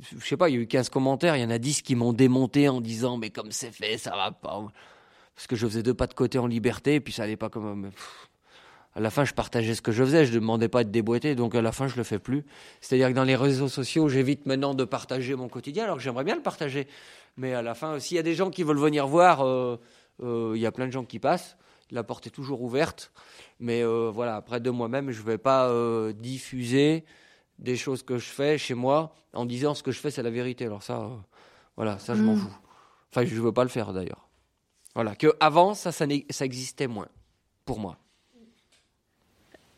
[0.01, 1.95] je sais pas, il y a eu 15 commentaires, il y en a 10 qui
[1.95, 4.67] m'ont démonté en disant mais comme c'est fait, ça va pas
[5.35, 7.49] parce que je faisais deux pas de côté en liberté, et puis ça allait pas
[7.49, 7.91] comme.
[8.95, 11.35] à la fin, je partageais ce que je faisais, je ne demandais pas de déboîter,
[11.35, 12.45] donc à la fin, je le fais plus.
[12.81, 16.23] C'est-à-dire que dans les réseaux sociaux, j'évite maintenant de partager mon quotidien, alors que j'aimerais
[16.23, 16.87] bien le partager.
[17.37, 19.79] Mais à la fin, s'il y a des gens qui veulent venir voir, euh,
[20.21, 21.57] euh, il y a plein de gens qui passent.
[21.91, 23.11] La porte est toujours ouverte.
[23.59, 25.71] Mais euh, voilà, après de moi-même, je ne vais pas
[26.13, 27.05] diffuser
[27.59, 30.31] des choses que je fais chez moi en disant ce que je fais, c'est la
[30.31, 30.65] vérité.
[30.65, 31.09] Alors ça,
[31.75, 32.39] voilà, ça, je m'en mm.
[32.39, 32.57] fous.
[33.11, 34.27] Enfin, je ne veux pas le faire d'ailleurs.
[34.95, 37.07] Voilà, que avant ça, ça, ça existait moins
[37.65, 37.97] pour moi.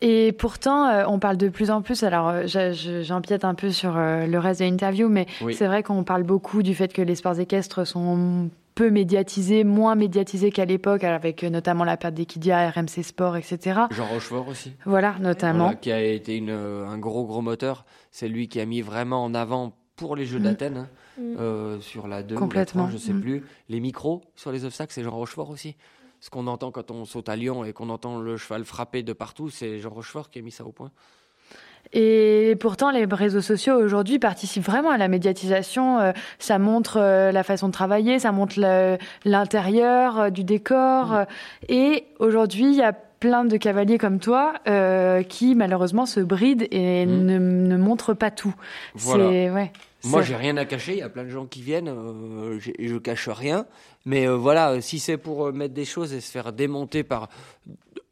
[0.07, 2.03] Et pourtant, euh, on parle de plus en plus.
[2.03, 6.03] Alors, euh, j'empiète un peu sur euh, le reste de l'interview, mais c'est vrai qu'on
[6.03, 11.03] parle beaucoup du fait que les sports équestres sont peu médiatisés, moins médiatisés qu'à l'époque,
[11.03, 13.79] avec notamment la perte d'Equidia, RMC Sport, etc.
[13.89, 14.73] Jean Rochefort aussi.
[14.85, 15.73] Voilà, notamment.
[15.73, 17.83] qui a été une, un gros, gros moteur.
[18.11, 20.43] C'est lui qui a mis vraiment en avant pour les Jeux mm.
[20.43, 20.87] d'Athènes, hein,
[21.17, 21.35] mm.
[21.39, 22.87] euh, sur la 2 Complètement.
[22.89, 23.21] je ne sais mm.
[23.21, 23.43] plus.
[23.69, 25.75] Les micros sur les obstacles, c'est Jean Rochefort aussi.
[26.25, 29.13] Ce qu'on entend quand on saute à Lyon et qu'on entend le cheval frapper de
[29.13, 30.89] partout, c'est Jean Rochefort qui a mis ça au point.
[31.93, 35.99] Et pourtant, les réseaux sociaux aujourd'hui participent vraiment à la médiatisation.
[35.99, 38.59] Euh, ça montre euh, la façon de travailler, ça montre
[39.23, 41.25] l'intérieur du décor.
[41.69, 46.67] Et aujourd'hui, il y a plein de cavaliers comme toi euh, qui malheureusement se brident
[46.71, 47.25] et hmm.
[47.25, 48.55] ne, ne, montrent pas tout.
[48.95, 49.27] Voilà.
[49.53, 49.71] Ouais,
[50.05, 50.93] Moi, j'ai rien à cacher.
[50.93, 51.89] Il y a plein de gens qui viennent.
[51.89, 53.65] Euh, je cache rien.
[54.05, 57.29] Mais euh, voilà, si c'est pour euh, mettre des choses et se faire démonter par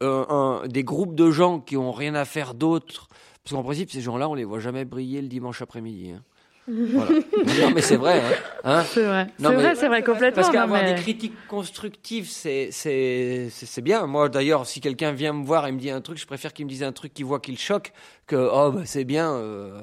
[0.01, 3.07] un, des groupes de gens qui ont rien à faire d'autre,
[3.43, 6.11] parce qu'en principe, ces gens-là, on les voit jamais briller le dimanche après-midi.
[6.11, 6.23] Hein.
[6.67, 8.21] non, mais c'est vrai.
[8.21, 8.31] Hein,
[8.63, 8.83] hein.
[8.87, 9.27] c'est vrai.
[9.37, 10.41] C'est vrai, c'est vrai complètement.
[10.41, 14.05] Parce qu'avoir des critiques constructives, c'est c'est bien.
[14.07, 16.65] Moi, d'ailleurs, si quelqu'un vient me voir et me dit un truc, je préfère qu'il
[16.65, 17.91] me dise un truc qui voit qu'il choque
[18.27, 19.33] que oh bah, c'est bien.
[19.33, 19.81] Euh,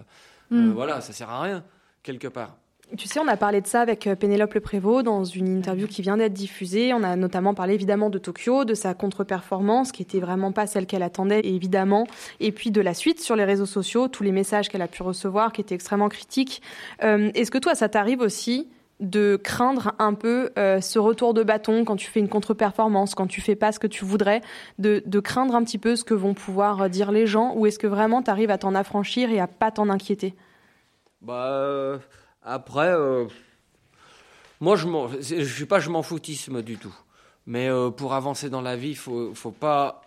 [0.53, 0.73] euh, mm.
[0.73, 1.65] voilà, ça sert à rien
[2.03, 2.57] quelque part.
[2.97, 5.87] Tu sais, on a parlé de ça avec euh, Pénélope Le Prévost dans une interview
[5.87, 6.93] qui vient d'être diffusée.
[6.93, 10.87] On a notamment parlé évidemment de Tokyo, de sa contre-performance qui était vraiment pas celle
[10.87, 12.07] qu'elle attendait, évidemment,
[12.41, 15.05] et puis de la suite sur les réseaux sociaux, tous les messages qu'elle a pu
[15.05, 16.63] recevoir qui étaient extrêmement critiques.
[17.05, 21.45] Euh, est-ce que toi, ça t'arrive aussi de craindre un peu euh, ce retour de
[21.45, 24.41] bâton quand tu fais une contre-performance, quand tu fais pas ce que tu voudrais,
[24.79, 27.79] de, de, craindre un petit peu ce que vont pouvoir dire les gens, ou est-ce
[27.79, 30.35] que vraiment tu arrives à t'en affranchir et à pas t'en inquiéter?
[31.21, 31.99] Bah
[32.43, 33.27] après, euh,
[34.61, 36.95] moi, je ne suis pas je m'en foutisme du tout.
[37.47, 40.03] Mais euh, pour avancer dans la vie, il faut, faut pas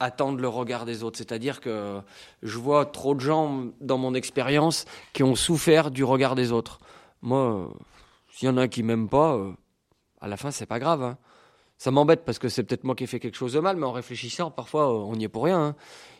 [0.00, 1.18] attendre le regard des autres.
[1.18, 2.00] C'est-à-dire que
[2.42, 6.80] je vois trop de gens dans mon expérience qui ont souffert du regard des autres.
[7.20, 7.70] Moi,
[8.32, 9.52] s'il y en a qui m'aiment pas, euh,
[10.20, 11.02] à la fin, c'est pas grave.
[11.02, 11.18] Hein.
[11.76, 13.86] Ça m'embête parce que c'est peut-être moi qui ai fait quelque chose de mal, mais
[13.86, 15.60] en réfléchissant, parfois, on n'y est pour rien.
[15.60, 15.76] Hein.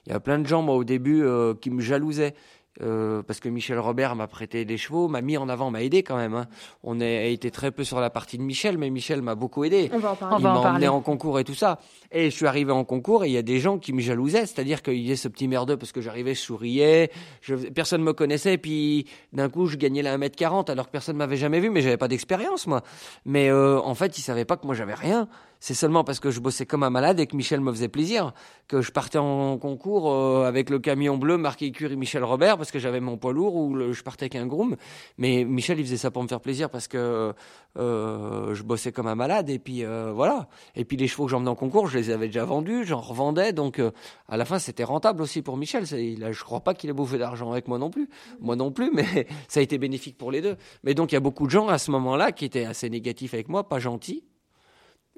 [0.07, 1.25] Il y a plein de gens, moi, au début,
[1.61, 2.35] qui me jalousaient.
[2.81, 6.03] Euh, parce que Michel Robert m'a prêté des chevaux, m'a mis en avant, m'a aidé
[6.03, 6.35] quand même.
[6.35, 6.47] Hein.
[6.83, 9.91] On a été très peu sur la partie de Michel, mais Michel m'a beaucoup aidé.
[9.93, 10.37] On va en parler.
[10.39, 11.81] Il m'a emmené en concours et tout ça.
[12.11, 14.47] Et je suis arrivé en concours et il y a des gens qui me jalousaient,
[14.47, 17.11] c'est-à-dire qu'il y avait ce petit merdeux parce que j'arrivais, je souriais,
[17.43, 21.37] je, personne me connaissait, puis d'un coup je gagnais là 1m40 alors que personne m'avait
[21.37, 22.83] jamais vu, mais j'avais pas d'expérience moi.
[23.27, 25.29] Mais euh, en fait, ils savaient pas que moi j'avais rien
[25.63, 28.33] c'est seulement parce que je bossais comme un malade et que Michel me faisait plaisir
[28.67, 32.73] que je partais en concours euh, avec le camion bleu marqué écurie Michel Robert parce
[32.73, 34.75] que j'avais mon poids lourd ou je partais avec un groom.
[35.19, 37.33] Mais Michel, il faisait ça pour me faire plaisir parce que
[37.79, 40.49] euh, je bossais comme un malade et puis euh, voilà.
[40.75, 43.53] Et puis les chevaux que j'emmenais en concours, je les avais déjà vendus, j'en revendais.
[43.53, 43.81] Donc
[44.29, 45.85] à la fin, c'était rentable aussi pour Michel.
[45.93, 48.09] Il a, je crois pas qu'il ait bouffé d'argent avec moi non plus.
[48.41, 50.57] Moi non plus, mais ça a été bénéfique pour les deux.
[50.83, 53.33] Mais donc il y a beaucoup de gens à ce moment-là qui étaient assez négatifs
[53.33, 54.25] avec moi, pas gentils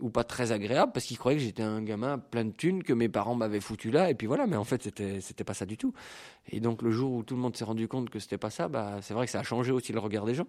[0.00, 2.92] ou pas très agréable parce qu'ils croyaient que j'étais un gamin plein de thunes que
[2.92, 5.66] mes parents m'avaient foutu là et puis voilà mais en fait c'était c'était pas ça
[5.66, 5.94] du tout.
[6.48, 8.68] Et donc le jour où tout le monde s'est rendu compte que c'était pas ça
[8.68, 10.46] bah c'est vrai que ça a changé aussi le regard des gens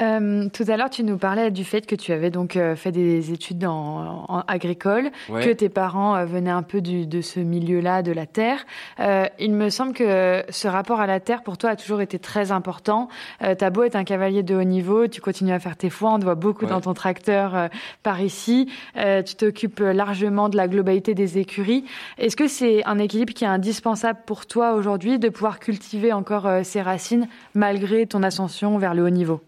[0.00, 2.92] euh, tout à l'heure, tu nous parlais du fait que tu avais donc euh, fait
[2.92, 7.40] des études en, en agricole, que tes parents euh, venaient un peu du, de ce
[7.40, 8.64] milieu-là, de la terre.
[9.00, 12.18] Euh, il me semble que ce rapport à la terre, pour toi, a toujours été
[12.18, 13.08] très important.
[13.40, 16.18] T'as beau être un cavalier de haut niveau, tu continues à faire tes foins, on
[16.18, 17.68] te voit beaucoup dans ton tracteur
[18.02, 18.68] par ici.
[18.94, 21.84] tu t'occupes largement de la globalité des écuries.
[22.18, 26.48] Est-ce que c'est un équilibre qui est indispensable pour toi aujourd'hui de pouvoir cultiver encore
[26.62, 29.40] ces racines malgré ton ascension vers le haut niveau?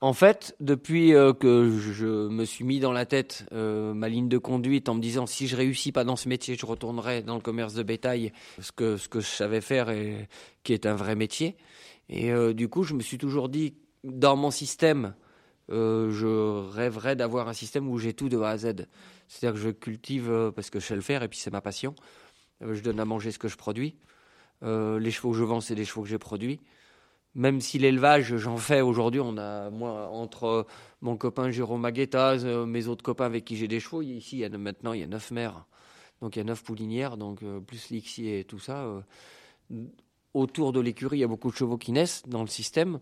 [0.00, 4.28] En fait, depuis euh, que je me suis mis dans la tête euh, ma ligne
[4.28, 7.34] de conduite en me disant si je réussis pas dans ce métier, je retournerai dans
[7.34, 10.28] le commerce de bétail, ce que ce que je savais faire et
[10.62, 11.56] qui est un vrai métier.
[12.08, 15.14] Et euh, du coup, je me suis toujours dit dans mon système,
[15.68, 18.86] je rêverais d'avoir un système où j'ai tout de A à Z.
[19.26, 21.94] C'est-à-dire que je cultive parce que je sais le faire et puis c'est ma passion.
[22.60, 23.96] je donne à manger ce que je produis.
[24.62, 26.60] les chevaux que je vends, c'est des chevaux que j'ai produits
[27.34, 30.66] même si l'élevage, j'en fais aujourd'hui, on a, moi, entre
[31.02, 34.92] mon copain Jérôme Maguetta, euh, mes autres copains avec qui j'ai des chevaux, ici, maintenant,
[34.92, 35.66] il y a neuf mères.
[36.20, 38.84] Donc, il y a neuf poulinières, donc, euh, plus l'IXI et tout ça.
[38.84, 39.00] Euh,
[40.34, 43.00] autour de l'écurie, il y a beaucoup de chevaux qui naissent dans le système.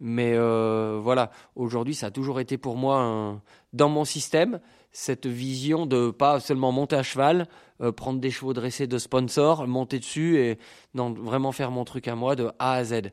[0.00, 3.40] Mais voilà, aujourd'hui, ça a toujours été pour moi,
[3.72, 7.48] dans mon système, cette vision de pas seulement monter à cheval,
[7.96, 10.58] prendre des chevaux dressés de sponsors, monter dessus et
[10.94, 13.12] vraiment faire mon truc à moi de A à Z.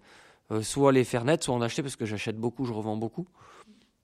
[0.52, 3.26] Euh, soit les faire net, soit en acheter parce que j'achète beaucoup, je revends beaucoup.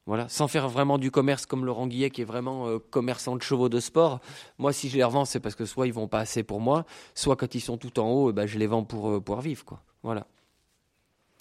[0.06, 3.42] Voilà, sans faire vraiment du commerce comme Laurent Guillet qui est vraiment euh, commerçant de
[3.42, 4.22] chevaux de sport.
[4.58, 6.86] Moi, si je les revends, c'est parce que soit ils vont pas assez pour moi,
[7.14, 9.42] soit quand ils sont tout en haut, eh ben, je les vends pour euh, pouvoir
[9.42, 9.82] vivre, quoi.
[10.04, 10.26] Voilà.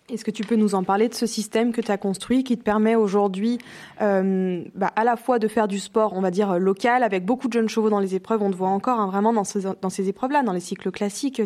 [0.08, 2.56] Est-ce que tu peux nous en parler de ce système que tu as construit qui
[2.56, 3.58] te permet aujourd'hui
[3.98, 7.52] bah, à la fois de faire du sport, on va dire, local, avec beaucoup de
[7.52, 10.52] jeunes chevaux dans les épreuves, on te voit encore hein, vraiment dans ces, épreuves-là, dans
[10.52, 11.42] les cycles classiques,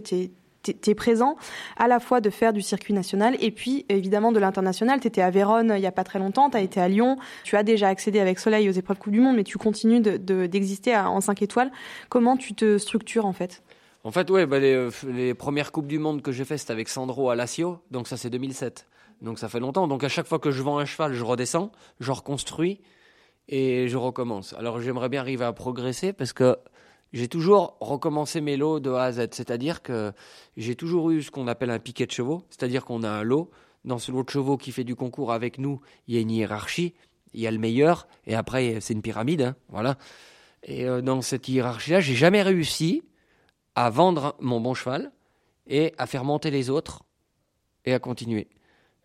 [0.63, 1.37] tu es présent
[1.77, 5.01] à la fois de faire du circuit national et puis évidemment de l'international.
[5.01, 7.19] Tu étais à Vérone il y a pas très longtemps, tu as été à Lyon,
[7.45, 10.93] tu as déjà accédé avec Soleil aux épreuves Coupe du Monde, mais tu continues d'exister
[10.93, 11.71] de, en 5 étoiles.
[12.09, 13.63] Comment tu te structures en fait?
[14.03, 16.89] En fait, ouais, bah, les, les, premières Coupes du Monde que j'ai fait, c'était avec
[16.89, 18.87] Sandro à Lazio, donc ça c'est 2007.
[19.23, 19.87] Donc ça fait longtemps.
[19.89, 21.71] Donc à chaque fois que je vends un cheval, je redescends,
[22.01, 22.81] je reconstruis
[23.49, 24.55] et je recommence.
[24.55, 26.57] Alors j'aimerais bien arriver à progresser parce que
[27.13, 29.29] j'ai toujours recommencé mes lots de A à Z.
[29.33, 30.13] C'est-à-dire que
[30.57, 32.45] j'ai toujours eu ce qu'on appelle un piquet de chevaux.
[32.51, 33.51] C'est-à-dire qu'on a un lot.
[33.85, 36.31] Dans ce lot de chevaux qui fait du concours avec nous, il y a une
[36.31, 36.95] hiérarchie.
[37.33, 38.07] Il y a le meilleur.
[38.27, 39.43] Et après, c'est une pyramide.
[39.43, 39.97] Hein, voilà.
[40.63, 43.03] Et euh, dans cette hiérarchie-là, j'ai jamais réussi
[43.75, 45.13] à vendre mon bon cheval
[45.67, 47.03] et à faire monter les autres
[47.85, 48.49] et à continuer.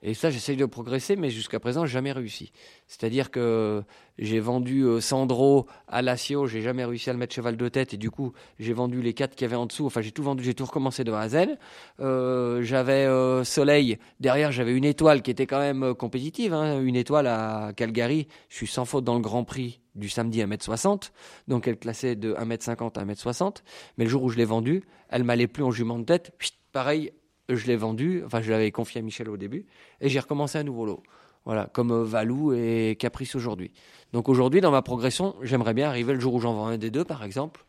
[0.08, 2.52] Et ça, j'essaye de progresser, mais jusqu'à présent, jamais réussi.
[2.86, 3.82] C'est-à-dire que
[4.20, 7.96] j'ai vendu euh, Sandro à Lazio, j'ai jamais réussi à le mettre cheval de tête,
[7.96, 9.88] et du coup, j'ai vendu les quatre qu'il y avait en dessous.
[9.88, 11.58] Enfin, j'ai tout vendu, j'ai tout recommencé de A à Z.
[12.02, 16.96] Euh, j'avais euh, Soleil, derrière, j'avais une étoile qui était quand même compétitive, hein, une
[16.96, 18.28] étoile à Calgary.
[18.50, 21.10] Je suis sans faute dans le Grand Prix du samedi à 1m60,
[21.48, 23.63] donc elle classait de 1m50 à 1m60.
[23.98, 26.32] Mais le jour où je l'ai vendue, elle m'allait plus en jument de tête.
[26.72, 27.12] pareil,
[27.50, 29.66] je l'ai vendu, enfin je l'avais confié à Michel au début,
[30.02, 31.04] et j'ai recommencé un nouveau lot.
[31.46, 33.72] Voilà, comme euh, Valou et Caprice aujourd'hui.
[34.14, 36.90] Donc aujourd'hui, dans ma progression, j'aimerais bien arriver le jour où j'en vends un des
[36.90, 37.66] deux, par exemple,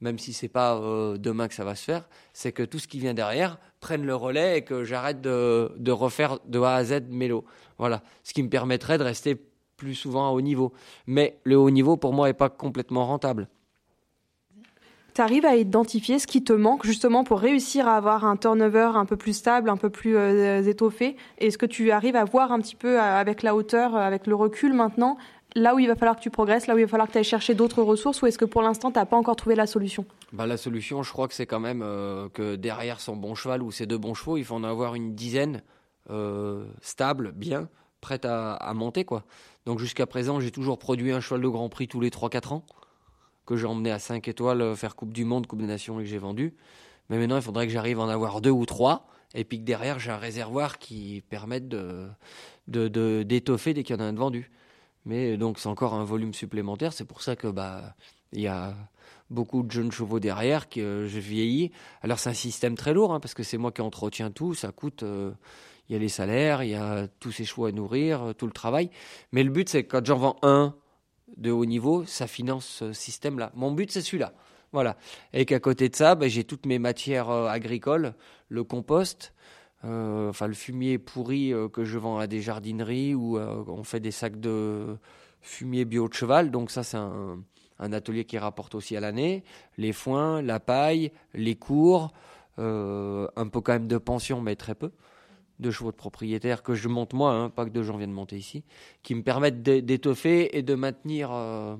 [0.00, 2.86] même si c'est pas euh, demain que ça va se faire, c'est que tout ce
[2.86, 6.84] qui vient derrière prenne le relais et que j'arrête de, de, refaire de A à
[6.84, 7.44] Z mes lots.
[7.78, 9.36] Voilà, ce qui me permettrait de rester
[9.76, 10.72] plus souvent à haut niveau.
[11.06, 13.48] Mais le haut niveau, pour moi, n'est pas complètement rentable
[15.18, 18.92] tu arrives à identifier ce qui te manque justement pour réussir à avoir un turnover
[18.94, 21.16] un peu plus stable, un peu plus euh, étoffé?
[21.38, 24.28] Est-ce que tu arrives à voir un petit peu euh, avec la hauteur, euh, avec
[24.28, 25.18] le recul maintenant,
[25.56, 27.18] là où il va falloir que tu progresses, là où il va falloir que tu
[27.18, 29.66] ailles chercher d'autres ressources, ou est-ce que pour l'instant, tu n'as pas encore trouvé la
[29.66, 30.04] solution?
[30.32, 31.80] Bah, La solution, je crois que c'est quand même
[32.32, 35.16] que derrière son bon cheval ou ses deux bons chevaux, il faut en avoir une
[35.16, 35.64] dizaine
[36.80, 37.68] stable, bien,
[38.00, 39.04] prête à, à monter.
[39.04, 39.24] quoi.
[39.66, 42.64] Donc jusqu'à présent, j'ai toujours produit un cheval de Grand Prix tous les 3-4 ans
[43.48, 46.02] que j'ai emmené à 5 étoiles euh, faire Coupe du Monde, Coupe des Nations et
[46.02, 46.54] que j'ai vendu.
[47.08, 49.08] Mais maintenant, il faudrait que j'arrive à en avoir deux ou trois.
[49.34, 52.08] Et puis que derrière, j'ai un réservoir qui permette de,
[52.66, 54.50] d'étoffer dès qu'il y en a un de vendu.
[55.06, 56.92] Mais donc, c'est encore un volume supplémentaire.
[56.92, 57.94] C'est pour ça que, bah,
[58.32, 58.74] il y a
[59.30, 61.72] beaucoup de jeunes chevaux derrière que euh, je vieillis.
[62.02, 64.52] Alors, c'est un système très lourd, hein, parce que c'est moi qui entretiens tout.
[64.52, 65.32] Ça coûte, euh,
[65.88, 68.52] il y a les salaires, il y a tous ces chevaux à nourrir, tout le
[68.52, 68.90] travail.
[69.32, 70.74] Mais le but, c'est que quand j'en vends un,
[71.36, 73.52] de haut niveau, ça finance ce système-là.
[73.54, 74.32] Mon but, c'est celui-là.
[74.72, 74.96] Voilà.
[75.32, 78.14] Et qu'à côté de ça, ben, j'ai toutes mes matières euh, agricoles,
[78.48, 79.32] le compost,
[79.84, 84.00] euh, enfin le fumier pourri euh, que je vends à des jardineries où on fait
[84.00, 84.98] des sacs de
[85.40, 86.50] fumier bio de cheval.
[86.50, 87.42] Donc ça, c'est un,
[87.78, 89.44] un, atelier qui rapporte aussi à l'année.
[89.78, 92.12] Les foins, la paille, les cours,
[92.58, 94.90] un peu quand même de pension, mais très peu
[95.58, 98.36] de chevaux de propriétaires que je monte moi, hein, pas que de gens viennent monter
[98.36, 98.64] ici,
[99.02, 101.76] qui me permettent d'étoffer et de maintenir, euh,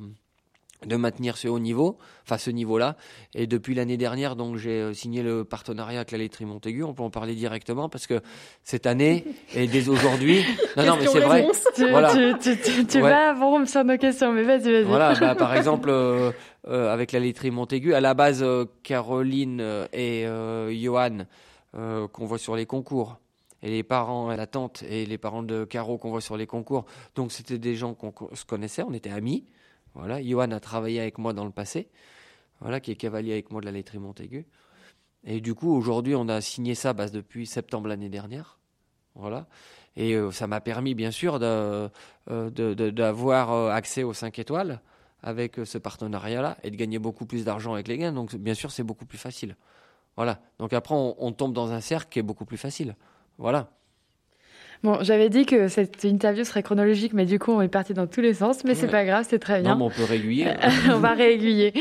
[0.84, 2.96] de maintenir ce haut niveau, enfin ce niveau-là.
[3.34, 6.82] Et depuis l'année dernière, donc j'ai euh, signé le partenariat avec la laiterie Montaigu.
[6.82, 8.20] On peut en parler directement parce que
[8.64, 10.44] cette année et dès aujourd'hui,
[10.76, 11.46] non non mais c'est vrai.
[11.76, 12.12] Tu, voilà.
[12.12, 14.84] tu, tu, tu vas avant sur nos questions, mais vas-y vas-y.
[14.84, 15.90] Voilà, bah, par exemple.
[15.90, 16.32] Euh,
[16.92, 17.94] avec la laiterie Montaigu.
[17.94, 18.44] À la base,
[18.82, 20.26] Caroline et
[20.70, 21.24] Johan,
[21.72, 23.18] qu'on voit sur les concours,
[23.62, 26.86] et les parents, la tante et les parents de Caro qu'on voit sur les concours.
[27.14, 29.44] Donc c'était des gens qu'on se connaissait, on était amis.
[29.94, 31.88] Voilà, Johan a travaillé avec moi dans le passé,
[32.60, 34.46] voilà, qui est cavalier avec moi de la laiterie Montaigu.
[35.24, 38.58] Et du coup, aujourd'hui, on a signé ça bah, depuis septembre l'année dernière.
[39.14, 39.46] Voilà.
[39.96, 41.90] Et euh, ça m'a permis, bien sûr, d'avoir
[42.26, 44.80] de, de, euh, accès aux 5 étoiles
[45.22, 48.12] avec euh, ce partenariat-là et de gagner beaucoup plus d'argent avec les gains.
[48.12, 49.56] Donc, bien sûr, c'est beaucoup plus facile.
[50.16, 50.40] Voilà.
[50.58, 52.96] Donc après, on, tombe dans un cercle qui est beaucoup plus facile.
[53.38, 53.68] Voilà.
[54.84, 58.06] Bon, j'avais dit que cette interview serait chronologique, mais du coup, on est parti dans
[58.06, 59.72] tous les sens, mais c'est pas grave, c'est très bien.
[59.72, 60.46] Non, mais on peut réaiguiller.
[60.92, 61.72] on va réaiguiller.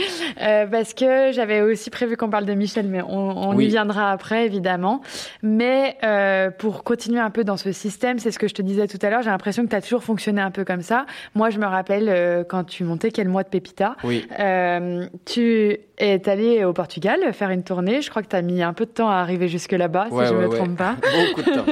[0.42, 4.12] Euh, parce que j'avais aussi prévu qu'on parle de Michel, mais on, on y viendra
[4.12, 5.02] après, évidemment.
[5.44, 8.88] Mais euh, pour continuer un peu dans ce système, c'est ce que je te disais
[8.88, 11.06] tout à l'heure, j'ai l'impression que tu as toujours fonctionné un peu comme ça.
[11.36, 13.96] Moi, je me rappelle euh, quand tu montais Quel mois de Pépita.
[14.04, 14.28] Oui.
[14.40, 18.02] Euh, tu es allé au Portugal faire une tournée.
[18.02, 20.26] Je crois que tu as mis un peu de temps à arriver jusque là-bas, si
[20.26, 20.96] je ne me trompe pas.
[21.28, 21.66] Beaucoup de temps.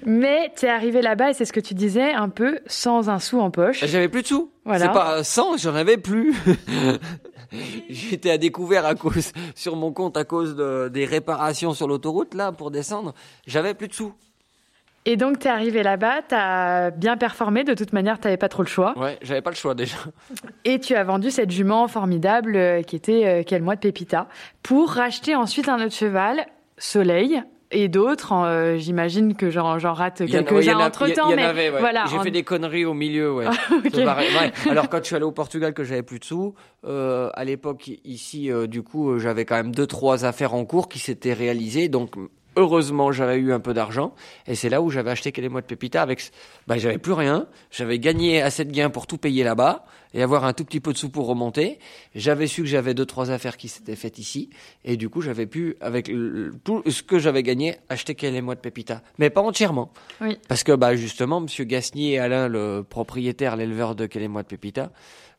[0.06, 3.18] mais tu es arrivé là-bas et c'est ce que tu disais, un peu sans un
[3.18, 3.84] sou en poche.
[3.86, 4.50] J'avais plus de sous.
[4.64, 4.86] Voilà.
[4.86, 6.34] C'est pas sans, j'en avais plus.
[7.90, 12.34] J'étais à découvert à cause sur mon compte à cause de, des réparations sur l'autoroute
[12.34, 13.14] là pour descendre.
[13.46, 14.14] J'avais plus de sous.
[15.04, 18.36] Et donc, tu es arrivé là-bas, tu as bien performé, de toute manière, tu n'avais
[18.36, 18.96] pas trop le choix.
[18.96, 19.96] Ouais, j'avais pas le choix déjà.
[20.64, 24.28] Et tu as vendu cette jument formidable euh, qui était euh, quel mois de Pépita
[24.62, 26.46] pour racheter ensuite un autre cheval,
[26.78, 28.32] Soleil, et d'autres.
[28.32, 31.34] Euh, j'imagine que j'en rate quelques-uns entre temps.
[31.34, 32.04] mais voilà.
[32.08, 33.46] J'ai fait des conneries au milieu, ouais.
[34.70, 36.54] Alors quand je suis allé au Portugal, que j'avais plus de sous,
[36.86, 41.00] euh, à l'époque ici, du coup, j'avais quand même deux trois affaires en cours qui
[41.00, 42.14] s'étaient réalisées, donc
[42.56, 44.14] heureusement, j'avais eu un peu d'argent
[44.46, 46.22] et c'est là où j'avais acheté les mois de Pépita avec
[46.66, 49.84] bah j'avais plus rien, j'avais gagné assez de gains pour tout payer là-bas
[50.14, 51.78] et avoir un tout petit peu de sous pour remonter.
[52.14, 54.50] J'avais su que j'avais deux trois affaires qui s'étaient faites ici
[54.84, 56.10] et du coup, j'avais pu avec
[56.64, 59.92] tout ce que j'avais gagné acheter les mois de Pépita, mais pas entièrement.
[60.20, 60.38] Oui.
[60.48, 64.90] Parce que bah justement, monsieur Gasnier et Alain le propriétaire, l'éleveur de mois de Pépita,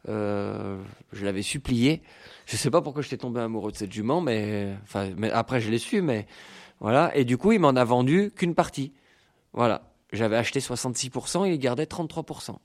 [0.10, 0.78] euh,
[1.14, 2.02] je l'avais supplié.
[2.46, 5.70] Je sais pas pourquoi j'étais tombé amoureux de cette jument, mais enfin, mais après je
[5.70, 6.28] l'ai su, mais
[6.84, 7.16] voilà.
[7.16, 8.92] Et du coup, il m'en a vendu qu'une partie.
[9.54, 9.82] Voilà.
[10.12, 12.58] J'avais acheté 66% et il gardait 33%.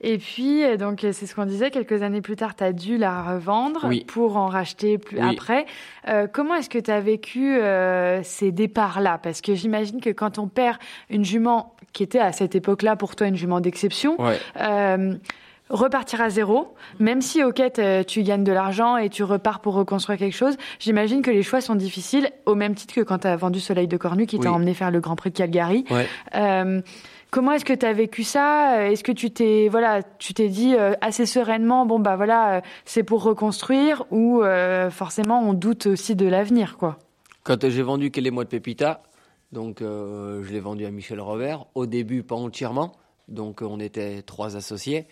[0.00, 2.72] Et puis, euh, donc, euh, c'est ce qu'on disait, quelques années plus tard, tu as
[2.72, 5.66] dû la revendre pour en racheter plus après.
[6.08, 7.58] Euh, comment est-ce que tu as vécu
[8.24, 9.18] ces départs-là?
[9.18, 10.78] Parce que j'imagine que quand on perd
[11.10, 14.16] une jument qui était à cette époque-là pour toi une jument d'exception,
[15.70, 17.60] repartir à zéro, même si ok
[18.06, 21.60] tu gagnes de l'argent et tu repars pour reconstruire quelque chose, j'imagine que les choix
[21.60, 24.52] sont difficiles au même titre que quand tu as vendu Soleil de Cornu qui t'a
[24.52, 25.84] emmené faire le Grand Prix de Calgary.
[26.34, 26.80] Euh,
[27.30, 28.90] comment est-ce que tu as vécu ça?
[28.90, 32.60] Est-ce que tu t'es voilà, tu t'es dit euh, assez sereinement bon bah voilà, euh,
[32.84, 34.42] c'est pour reconstruire ou
[34.90, 36.98] forcément on doute aussi de l'avenir quoi?
[37.42, 39.02] Quand j'ai vendu Quel est moi de Pépita,
[39.52, 42.92] donc je l'ai vendu à Michel Robert au début pas entièrement.
[43.28, 45.06] Donc on était trois associés.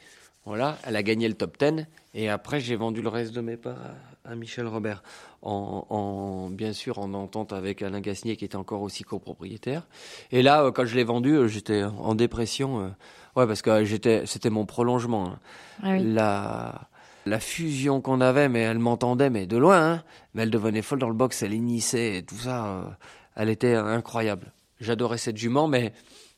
[0.46, 3.56] Voilà, elle a gagné le top 10 et après j'ai vendu le reste de mes
[3.56, 3.78] parts
[4.26, 5.02] à, Michel Robert,
[5.42, 9.86] en, bien sûr en entente avec Alain Gasnier qui était encore aussi copropriétaire.
[10.32, 12.88] Et là, euh, quand je l'ai vendu, euh, j'étais en dépression, euh,
[13.36, 15.28] ouais parce que j'étais, c'était mon prolongement.
[15.28, 15.38] Hein.
[15.82, 16.88] Ah la
[17.26, 20.04] la fusion qu'on avait, mais elle m'entendait, mais de loin, hein.
[20.34, 22.98] mais elle devenait folle dans le box, elle initiait et tout ça,
[23.34, 24.52] elle était incroyable.
[24.78, 25.94] J'adorais cette jument, mais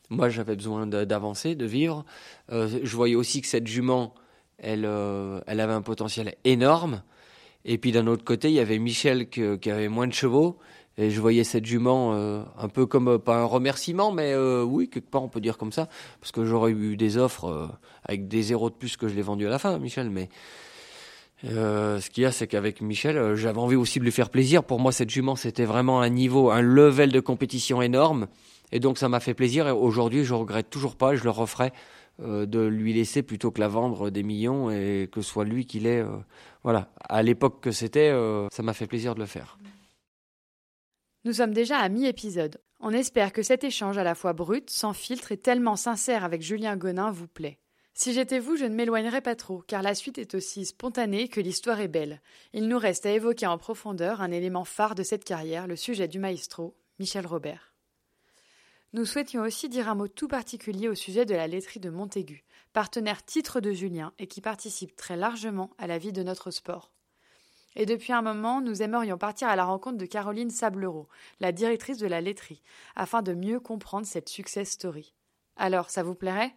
[0.09, 2.05] moi, j'avais besoin d'avancer, de, vivre.
[2.51, 4.13] Euh, je voyais aussi que cette jument,
[4.57, 7.03] elle, euh, elle avait un potentiel énorme.
[7.65, 10.57] Et puis d'un autre côté, il y avait Michel qui, avait moins de chevaux.
[10.97, 15.09] Et je voyais cette jument euh, un peu comme, pas un remerciement, mais oui, quelque
[15.09, 15.89] part on peut dire comme ça.
[16.21, 17.69] Parce que j'aurais eu des offres
[18.03, 20.09] avec des zéros de plus que je l'ai vendu à la fin, Michel.
[20.09, 20.29] Mais
[21.43, 24.63] ce qu'il y a, c'est qu'avec Michel, j'avais envie aussi de lui faire plaisir.
[24.63, 28.27] Pour moi, cette jument, c'était vraiment un niveau, un level de compétition énorme.
[28.71, 31.71] Et donc ça m'a fait plaisir et aujourd'hui je regrette toujours pas, je le referai
[32.19, 35.65] euh, de lui laisser plutôt que la vendre des millions et que ce soit lui
[35.65, 36.01] qui l'ait.
[36.01, 36.17] Euh,
[36.63, 39.57] voilà, à l'époque que c'était, euh, ça m'a fait plaisir de le faire.
[41.25, 42.59] Nous sommes déjà à mi-épisode.
[42.79, 46.41] On espère que cet échange à la fois brut, sans filtre et tellement sincère avec
[46.41, 47.59] Julien Gonin vous plaît.
[47.93, 51.41] Si j'étais vous, je ne m'éloignerais pas trop, car la suite est aussi spontanée que
[51.41, 52.21] l'histoire est belle.
[52.53, 56.07] Il nous reste à évoquer en profondeur un élément phare de cette carrière, le sujet
[56.07, 57.76] du maestro, Michel Robert.
[58.93, 62.45] Nous souhaitions aussi dire un mot tout particulier au sujet de la laiterie de Montaigu,
[62.71, 66.93] partenaire titre de Julien et qui participe très largement à la vie de notre sport.
[67.75, 71.09] Et depuis un moment, nous aimerions partir à la rencontre de Caroline Sablereau,
[71.39, 72.63] la directrice de la laiterie,
[72.95, 75.13] afin de mieux comprendre cette success story.
[75.57, 76.55] Alors, ça vous plairait?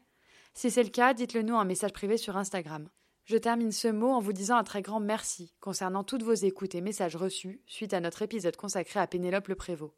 [0.54, 2.88] Si c'est le cas, dites-le nous en message privé sur Instagram.
[3.24, 6.74] Je termine ce mot en vous disant un très grand merci concernant toutes vos écoutes
[6.74, 9.94] et messages reçus suite à notre épisode consacré à Pénélope le Prévost.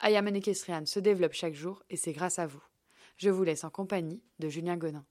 [0.00, 2.62] Ayam Equestrian se développe chaque jour et c'est grâce à vous.
[3.16, 5.06] Je vous laisse en compagnie de Julien Gonin.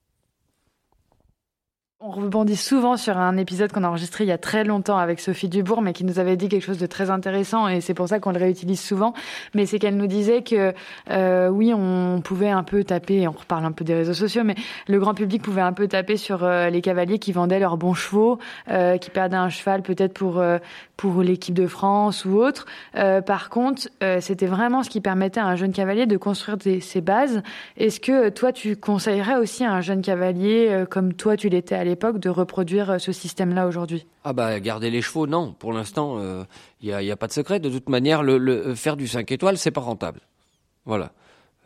[2.02, 5.22] On rebondit souvent sur un épisode qu'on a enregistré il y a très longtemps avec
[5.22, 8.10] Sophie Dubourg, mais qui nous avait dit quelque chose de très intéressant, et c'est pour
[8.10, 9.14] ça qu'on le réutilise souvent.
[9.54, 10.74] Mais c'est qu'elle nous disait que
[11.10, 14.56] euh, oui, on pouvait un peu taper, on reparle un peu des réseaux sociaux, mais
[14.90, 17.94] le grand public pouvait un peu taper sur euh, les cavaliers qui vendaient leurs bons
[17.94, 18.40] chevaux,
[18.70, 20.58] euh, qui perdaient un cheval peut-être pour euh,
[20.98, 22.66] pour l'équipe de France ou autre.
[22.98, 23.90] Euh, par contre,
[24.22, 27.42] c'était vraiment ce qui permettait à un jeune cavalier de construire ses bases.
[27.76, 32.20] Est-ce que toi, tu conseillerais aussi à un jeune cavalier comme toi, tu l'étais l'époque,
[32.20, 34.06] de reproduire euh, ce système-là aujourd'hui?
[34.24, 35.54] Ah bah garder les chevaux, non.
[35.54, 36.20] Pour l'instant,
[36.82, 37.60] il n'y a, pas de secret.
[37.60, 40.22] De toute manière, le, le faire du 5 étoiles, c'est pas rentable.
[40.86, 41.14] Voilà,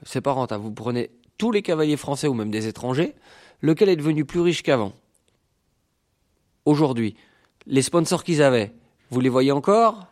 [0.04, 0.64] c'est pas rentable.
[0.64, 3.16] Vous prenez tous les cavaliers français ou même des étrangers,
[3.62, 4.94] lequel est devenu plus riche qu'avant?
[6.66, 7.16] Aujourd'hui,
[7.66, 8.74] les sponsors qu'ils avaient,
[9.10, 10.08] vous les voyez encore?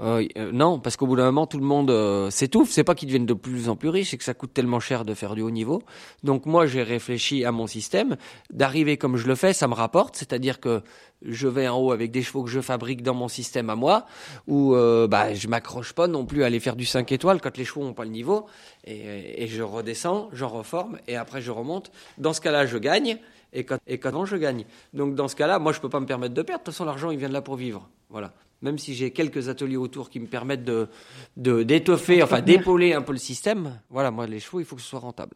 [0.00, 2.70] Euh, euh, non, parce qu'au bout d'un moment, tout le monde euh, s'étouffe.
[2.70, 5.04] C'est pas qu'ils deviennent de plus en plus riches, c'est que ça coûte tellement cher
[5.04, 5.82] de faire du haut niveau.
[6.24, 8.16] Donc moi, j'ai réfléchi à mon système.
[8.50, 10.16] D'arriver comme je le fais, ça me rapporte.
[10.16, 10.82] C'est-à-dire que
[11.22, 14.06] je vais en haut avec des chevaux que je fabrique dans mon système à moi,
[14.46, 17.56] où euh, bah, je m'accroche pas non plus à aller faire du 5 étoiles quand
[17.58, 18.46] les chevaux n'ont pas le niveau.
[18.86, 21.90] Et, je redescends, j'en reforme, et après je remonte.
[22.18, 23.18] Dans ce cas-là, je gagne.
[23.52, 24.64] Et quand, et quand je gagne.
[24.94, 26.60] Donc dans ce cas-là, moi, je peux pas me permettre de perdre.
[26.60, 27.88] De toute façon, l'argent, il vient de là pour vivre.
[28.08, 28.32] Voilà
[28.62, 30.88] même si j'ai quelques ateliers autour qui me permettent de
[31.36, 34.88] d'étoffer, enfin d'épauler un peu le système, voilà, moi les chevaux, il faut que ce
[34.88, 35.34] soit rentable.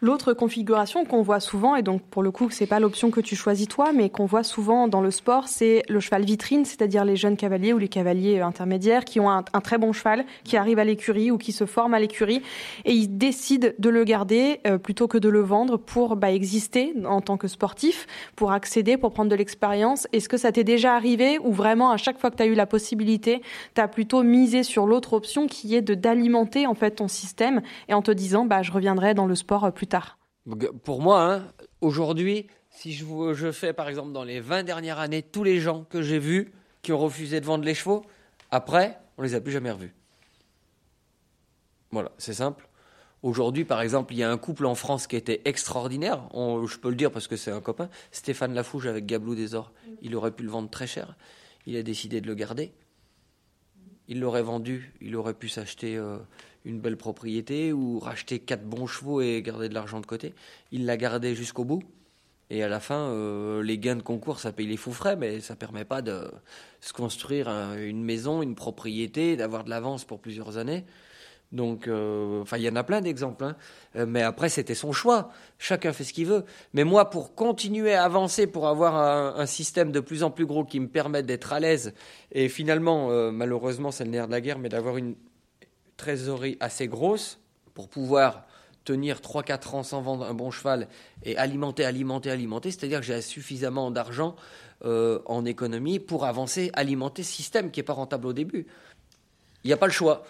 [0.00, 3.34] L'autre configuration qu'on voit souvent, et donc pour le coup, c'est pas l'option que tu
[3.34, 7.16] choisis toi, mais qu'on voit souvent dans le sport, c'est le cheval vitrine, c'est-à-dire les
[7.16, 10.84] jeunes cavaliers ou les cavaliers intermédiaires qui ont un, très bon cheval, qui arrivent à
[10.84, 12.42] l'écurie ou qui se forment à l'écurie,
[12.84, 16.94] et ils décident de le garder euh, plutôt que de le vendre pour bah, exister
[17.06, 20.06] en tant que sportif, pour accéder, pour prendre de l'expérience.
[20.12, 22.54] Est-ce que ça t'est déjà arrivé ou vraiment à chaque fois que tu as eu
[22.54, 23.40] la possibilité,
[23.74, 27.62] tu as plutôt misé sur l'autre option qui est de d'alimenter en fait ton système
[27.88, 30.18] et en te disant bah je reviendrai dans le sport plus tard.
[30.84, 35.42] Pour moi, hein, aujourd'hui, si je, fais par exemple dans les 20 dernières années, tous
[35.42, 38.04] les gens que j'ai vus qui ont refusé de vendre les chevaux,
[38.50, 39.94] après, on les a plus jamais revus.
[41.90, 42.68] Voilà, c'est simple.
[43.22, 46.28] Aujourd'hui, par exemple, il y a un couple en France qui était extraordinaire.
[46.34, 47.88] Je peux le dire parce que c'est un copain.
[48.12, 49.72] Stéphane Lafouge avec Gablou des Ors.
[50.02, 51.16] Il aurait pu le vendre très cher.
[51.66, 52.72] Il a décidé de le garder.
[54.06, 54.92] Il l'aurait vendu.
[55.00, 56.18] Il aurait pu s'acheter euh,
[56.66, 60.34] une belle propriété ou racheter quatre bons chevaux et garder de l'argent de côté.
[60.72, 61.82] Il l'a gardé jusqu'au bout.
[62.50, 65.40] Et à la fin, euh, les gains de concours, ça paye les fous frais, mais
[65.40, 66.30] ça permet pas de
[66.80, 70.84] se construire un, une maison, une propriété, d'avoir de l'avance pour plusieurs années.
[71.52, 73.44] Donc, euh, il y en a plein d'exemples.
[73.44, 73.56] Hein.
[73.96, 75.30] Euh, mais après, c'était son choix.
[75.58, 76.44] Chacun fait ce qu'il veut.
[76.72, 78.96] Mais moi, pour continuer à avancer, pour avoir
[79.38, 81.94] un, système de plus en plus gros qui me permette d'être à l'aise,
[82.32, 85.14] et finalement, malheureusement, c'est le nerf de la guerre, mais d'avoir une
[85.96, 87.38] trésorerie assez grosse
[87.74, 88.44] pour pouvoir
[88.84, 90.88] tenir 3-4 ans sans vendre un bon cheval
[91.24, 94.36] et alimenter, alimenter, alimenter, c'est-à-dire que j'ai suffisamment d'argent
[94.84, 98.66] euh, en économie pour avancer, alimenter ce système qui n'est pas rentable au début.
[99.64, 100.24] Il n'y a pas le choix.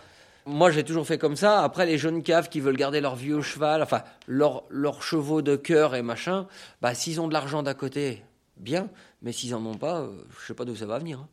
[0.46, 1.62] Moi, j'ai toujours fait comme ça.
[1.62, 5.56] Après, les jeunes caves qui veulent garder leur vieux cheval, enfin, leurs leur chevaux de
[5.56, 6.46] cœur et machin,
[6.80, 8.22] bah, s'ils ont de l'argent d'à côté,
[8.56, 8.88] bien.
[9.22, 11.18] Mais s'ils n'en ont pas, euh, je ne sais pas d'où ça va venir.
[11.18, 11.28] Hein.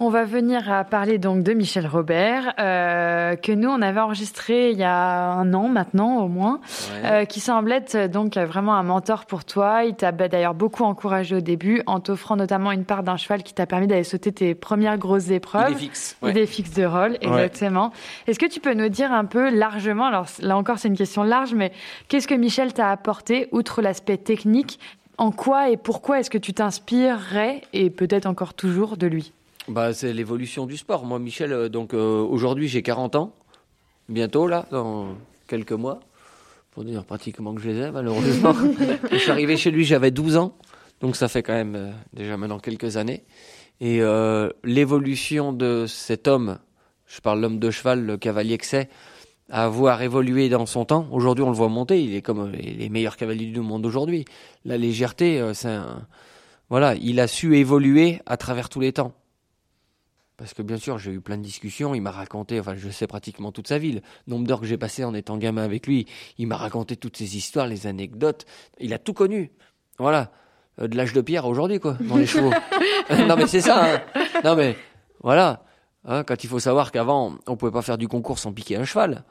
[0.00, 4.72] On va venir à parler donc de Michel Robert, euh, que nous on avait enregistré
[4.72, 6.60] il y a un an maintenant au moins,
[7.04, 7.10] ouais.
[7.10, 9.84] euh, qui semble être donc vraiment un mentor pour toi.
[9.84, 13.54] Il t'a d'ailleurs beaucoup encouragé au début en t'offrant notamment une part d'un cheval qui
[13.54, 15.70] t'a permis d'aller sauter tes premières grosses épreuves.
[15.70, 16.16] Idée fixe.
[16.22, 16.30] Ouais.
[16.32, 17.86] Idée fixe de rôle, exactement.
[17.86, 17.92] Ouais.
[18.26, 21.22] Est-ce que tu peux nous dire un peu largement, alors là encore c'est une question
[21.22, 21.70] large, mais
[22.08, 24.80] qu'est-ce que Michel t'a apporté outre l'aspect technique?
[25.18, 29.32] En quoi et pourquoi est-ce que tu t'inspirerais et peut-être encore toujours de lui?
[29.68, 31.04] Bah, c'est l'évolution du sport.
[31.04, 33.34] Moi, Michel, euh, donc euh, aujourd'hui j'ai 40 ans,
[34.08, 36.00] bientôt là, dans quelques mois,
[36.72, 38.54] pour dire pratiquement que je les ai, malheureusement.
[39.10, 40.56] je suis arrivé chez lui, j'avais 12 ans,
[41.00, 43.24] donc ça fait quand même euh, déjà maintenant quelques années.
[43.80, 46.58] Et euh, l'évolution de cet homme,
[47.06, 48.88] je parle l'homme de cheval, le cavalier que c'est,
[49.50, 51.06] à avoir évolué dans son temps.
[51.10, 54.24] Aujourd'hui, on le voit monter, il est comme les meilleurs cavaliers du monde aujourd'hui.
[54.64, 56.06] La légèreté, euh, c'est un...
[56.70, 59.12] Voilà, il a su évoluer à travers tous les temps.
[60.36, 61.94] Parce que bien sûr, j'ai eu plein de discussions.
[61.94, 64.02] Il m'a raconté, enfin, je sais pratiquement toute sa ville.
[64.26, 66.06] Nombre d'heures que j'ai passé en étant gamin avec lui.
[66.38, 68.44] Il m'a raconté toutes ses histoires, les anecdotes.
[68.80, 69.52] Il a tout connu.
[69.98, 70.32] Voilà.
[70.80, 72.50] Euh, de l'âge de pierre aujourd'hui, quoi, dans les chevaux.
[73.10, 73.94] non, mais c'est ça.
[73.94, 74.00] Hein.
[74.42, 74.76] Non, mais
[75.22, 75.62] voilà.
[76.04, 78.84] Hein, quand il faut savoir qu'avant, on pouvait pas faire du concours sans piquer un
[78.84, 79.24] cheval.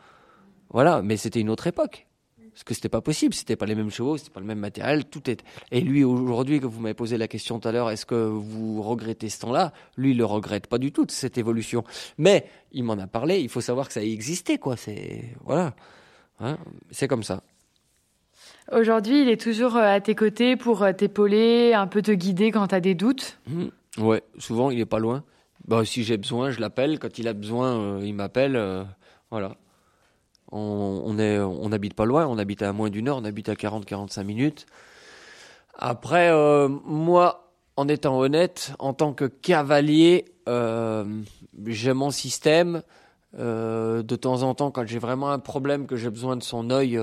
[0.69, 1.01] Voilà.
[1.01, 2.07] Mais c'était une autre époque.
[2.53, 5.05] Parce que c'était pas possible, c'était pas les mêmes chevaux, c'était pas le même matériel,
[5.05, 5.43] tout est.
[5.71, 8.81] Et lui aujourd'hui, que vous m'avez posé la question tout à l'heure, est-ce que vous
[8.83, 9.73] regrettez ce temps-là?
[9.97, 11.83] Lui, il le regrette pas du tout cette évolution.
[12.19, 13.39] Mais il m'en a parlé.
[13.39, 14.77] Il faut savoir que ça a existé, quoi.
[14.77, 15.73] C'est voilà,
[16.39, 16.57] hein,
[16.91, 17.41] c'est comme ça.
[18.71, 22.51] Aujourd'hui, il est toujours euh, à tes côtés pour euh, t'épauler, un peu te guider
[22.51, 23.39] quand tu as des doutes.
[23.47, 23.65] Mmh.
[23.97, 25.23] Ouais, souvent il est pas loin.
[25.67, 26.99] Bah, si j'ai besoin, je l'appelle.
[26.99, 28.85] Quand il a besoin, euh, il m'appelle.
[29.31, 29.55] voilà
[30.53, 34.65] on, n'habite pas loin, on habite à moins d'une heure, on habite à 40-45 minutes.
[35.75, 41.05] Après, euh, moi, en étant honnête, en tant que cavalier, euh,
[41.65, 42.83] j'ai mon système.
[43.39, 46.69] Euh, de temps en temps, quand j'ai vraiment un problème, que j'ai besoin de son
[46.69, 46.99] œil,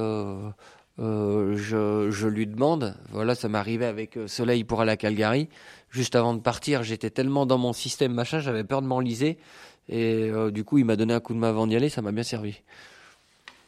[0.99, 2.95] je, je, lui demande.
[3.11, 5.49] Voilà, ça m'arrivait avec Soleil pour aller à Calgary.
[5.91, 9.39] Juste avant de partir, j'étais tellement dans mon système machin, j'avais peur de m'enliser.
[9.89, 12.13] Et du coup, il m'a donné un coup de main avant d'y aller, ça m'a
[12.13, 12.63] bien servi.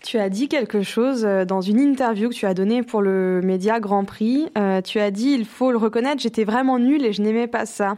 [0.03, 3.41] Tu as dit quelque chose euh, dans une interview que tu as donnée pour le
[3.43, 4.49] média Grand Prix.
[4.59, 7.67] Euh, tu as dit, il faut le reconnaître, j'étais vraiment nulle et je n'aimais pas
[7.67, 7.97] ça.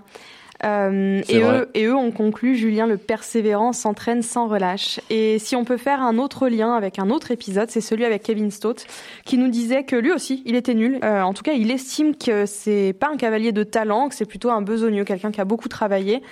[0.64, 5.00] Euh, et, eux, et eux ont conclu, Julien le persévérant s'entraîne sans relâche.
[5.11, 8.22] Et si on peut faire un autre lien avec un autre épisode, c'est celui avec
[8.22, 8.86] Kevin Stott,
[9.24, 10.98] qui nous disait que lui aussi, il était nul.
[11.02, 14.24] Euh, en tout cas, il estime que c'est pas un cavalier de talent, que c'est
[14.24, 16.22] plutôt un besogneux, quelqu'un qui a beaucoup travaillé.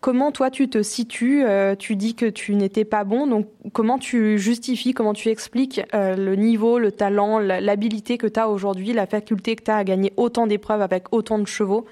[0.00, 1.44] Comment toi tu te situes?
[1.44, 5.80] Euh, Tu dis que tu n'étais pas bon, donc comment tu justifies, comment tu expliques
[5.92, 9.84] le niveau, le talent, l'habilité que tu as aujourd'hui, la faculté que tu as à
[9.84, 11.86] gagner autant d'épreuves avec autant de chevaux?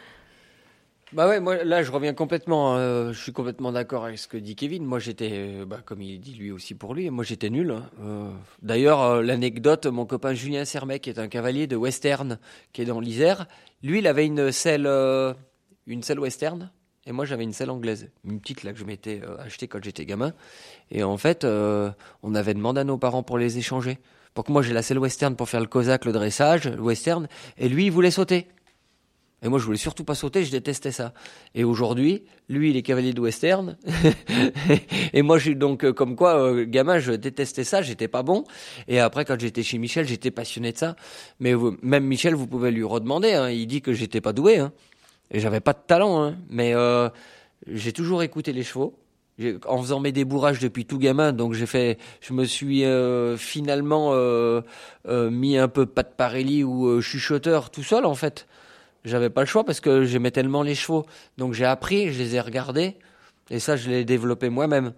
[1.15, 4.37] Bah ouais, moi là je reviens complètement, euh, je suis complètement d'accord avec ce que
[4.37, 4.85] dit Kevin.
[4.85, 7.71] Moi j'étais, euh, bah, comme il dit lui aussi pour lui, moi j'étais nul.
[7.71, 7.89] Hein.
[8.03, 8.31] Euh,
[8.61, 12.39] d'ailleurs l'anecdote, mon copain Julien Sermet qui est un cavalier de western
[12.75, 13.47] qui est dans l'Isère,
[13.83, 14.87] lui il avait une selle,
[15.87, 16.71] une selle western
[17.07, 20.05] et moi j'avais une selle anglaise, une petite là que je m'étais acheté quand j'étais
[20.05, 20.35] gamin.
[20.91, 23.99] Et en fait on avait demandé à nos parents pour les échanger,
[24.35, 27.29] pour que moi j'ai la selle western pour faire le cosaque, le dressage, le western,
[27.57, 28.47] et lui il voulait sauter.
[29.43, 31.13] Et moi, je voulais surtout pas sauter, je détestais ça.
[31.55, 33.77] Et aujourd'hui, lui, il est cavalier de western.
[35.13, 38.43] et moi, j'ai donc, euh, comme quoi, euh, gamin, je détestais ça, j'étais pas bon.
[38.89, 40.97] Et après, quand j'étais chez Michel, j'étais passionné de ça.
[41.39, 44.59] Mais même Michel, vous pouvez lui redemander, hein, il dit que j'étais pas doué.
[44.59, 44.73] Hein.
[45.31, 46.21] Et j'avais pas de talent.
[46.21, 46.37] Hein.
[46.51, 47.09] Mais euh,
[47.69, 48.99] j'ai toujours écouté les chevaux.
[49.69, 52.83] En faisant mes débourrages depuis tout gamin, donc j'ai fait, je me suis
[53.37, 54.13] finalement
[55.07, 58.49] mis un peu pas de Parelli ou chuchoteur tout seul en fait
[59.05, 61.07] j'avais pas le choix parce que j'aimais tellement les chevaux.
[61.37, 62.97] Donc j'ai appris, je les ai regardés
[63.51, 64.93] et ça je l'ai développé moi-même.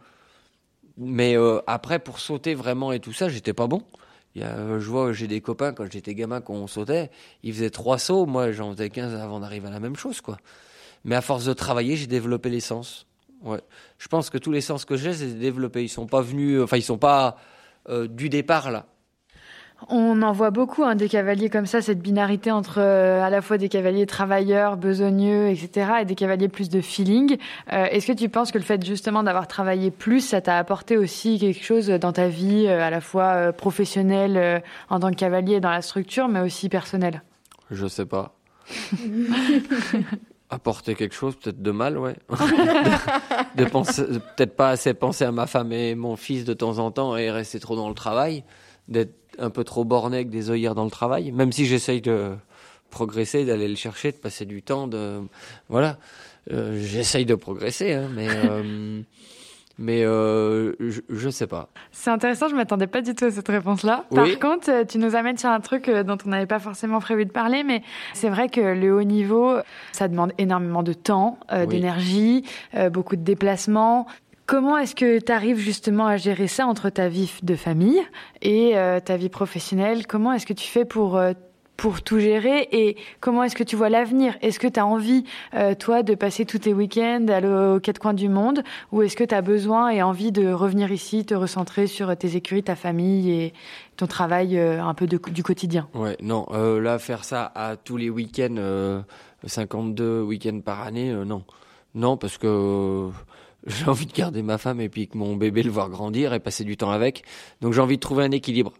[0.96, 3.82] Mais euh, après pour sauter vraiment et tout ça, j'étais pas bon.
[4.34, 7.10] Il y a, euh, je vois, j'ai des copains quand j'étais gamin qu'on sautait,
[7.42, 10.38] ils faisaient trois sauts, moi j'en faisais 15 avant d'arriver à la même chose quoi.
[11.04, 13.06] Mais à force de travailler, j'ai développé les sens.
[13.42, 13.60] Ouais.
[13.98, 15.82] Je pense que tous les sens que j'ai, c'est développés.
[15.82, 17.36] Ils sont pas venus, enfin ils sont pas
[17.88, 18.86] euh, du départ là.
[19.88, 23.40] On en voit beaucoup hein, des cavaliers comme ça, cette binarité entre euh, à la
[23.40, 27.38] fois des cavaliers travailleurs, besogneux, etc., et des cavaliers plus de feeling.
[27.72, 30.96] Euh, est-ce que tu penses que le fait justement d'avoir travaillé plus, ça t'a apporté
[30.96, 35.60] aussi quelque chose dans ta vie, euh, à la fois professionnelle en tant que cavalier
[35.60, 37.22] dans la structure, mais aussi personnelle?
[37.70, 38.34] Je sais pas.
[40.50, 42.16] apporter quelque chose, peut-être de mal, ouais.
[43.56, 44.04] de, penser,
[44.36, 47.30] peut-être pas assez penser à ma femme et mon fils de temps en temps et
[47.30, 48.44] rester trop dans le travail,
[48.88, 52.34] d'être un peu trop borné avec des œillères dans le travail, même si j'essaye de
[52.90, 55.20] progresser, d'aller le chercher, de passer du temps, de
[55.68, 55.96] voilà,
[56.52, 59.00] euh, j'essaye de progresser, hein, mais euh,
[59.78, 61.68] mais euh, je, je sais pas.
[61.92, 64.04] C'est intéressant, je m'attendais pas du tout à cette réponse-là.
[64.14, 67.32] Par contre, tu nous amènes sur un truc dont on n'avait pas forcément prévu de
[67.32, 69.56] parler, mais c'est vrai que le haut niveau,
[69.92, 72.44] ça demande énormément de temps, d'énergie,
[72.90, 74.06] beaucoup de déplacements.
[74.50, 78.02] Comment est-ce que tu arrives justement à gérer ça entre ta vie de famille
[78.42, 80.08] et euh, ta vie professionnelle?
[80.08, 81.34] Comment est-ce que tu fais pour euh,
[81.76, 84.36] pour tout gérer et comment est-ce que tu vois l'avenir?
[84.42, 85.22] Est-ce que tu as envie,
[85.54, 87.26] euh, toi, de passer tous tes week-ends
[87.76, 90.90] aux quatre coins du monde ou est-ce que tu as besoin et envie de revenir
[90.90, 93.54] ici, te recentrer sur tes écuries, ta famille et
[93.96, 95.88] ton travail un peu du quotidien?
[95.94, 99.04] Ouais, non, là, faire ça à tous les week-ends,
[99.46, 101.44] 52 week-ends par année, non.
[101.94, 103.10] Non, parce que
[103.66, 106.40] j'ai envie de garder ma femme et puis que mon bébé le voir grandir et
[106.40, 107.24] passer du temps avec.
[107.60, 108.72] Donc j'ai envie de trouver un équilibre.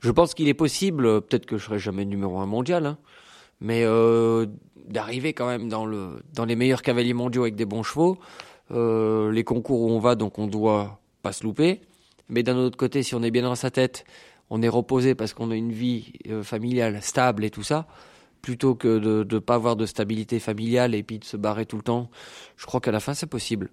[0.00, 2.98] Je pense qu'il est possible, peut-être que je serai jamais numéro un mondial, hein,
[3.60, 4.46] mais euh,
[4.88, 8.18] d'arriver quand même dans le dans les meilleurs cavaliers mondiaux avec des bons chevaux.
[8.72, 11.80] Euh, les concours où on va, donc on doit pas se louper.
[12.28, 14.04] Mais d'un autre côté, si on est bien dans sa tête,
[14.50, 17.86] on est reposé parce qu'on a une vie euh, familiale stable et tout ça,
[18.40, 21.76] plutôt que de ne pas avoir de stabilité familiale et puis de se barrer tout
[21.76, 22.10] le temps.
[22.56, 23.70] Je crois qu'à la fin, c'est possible.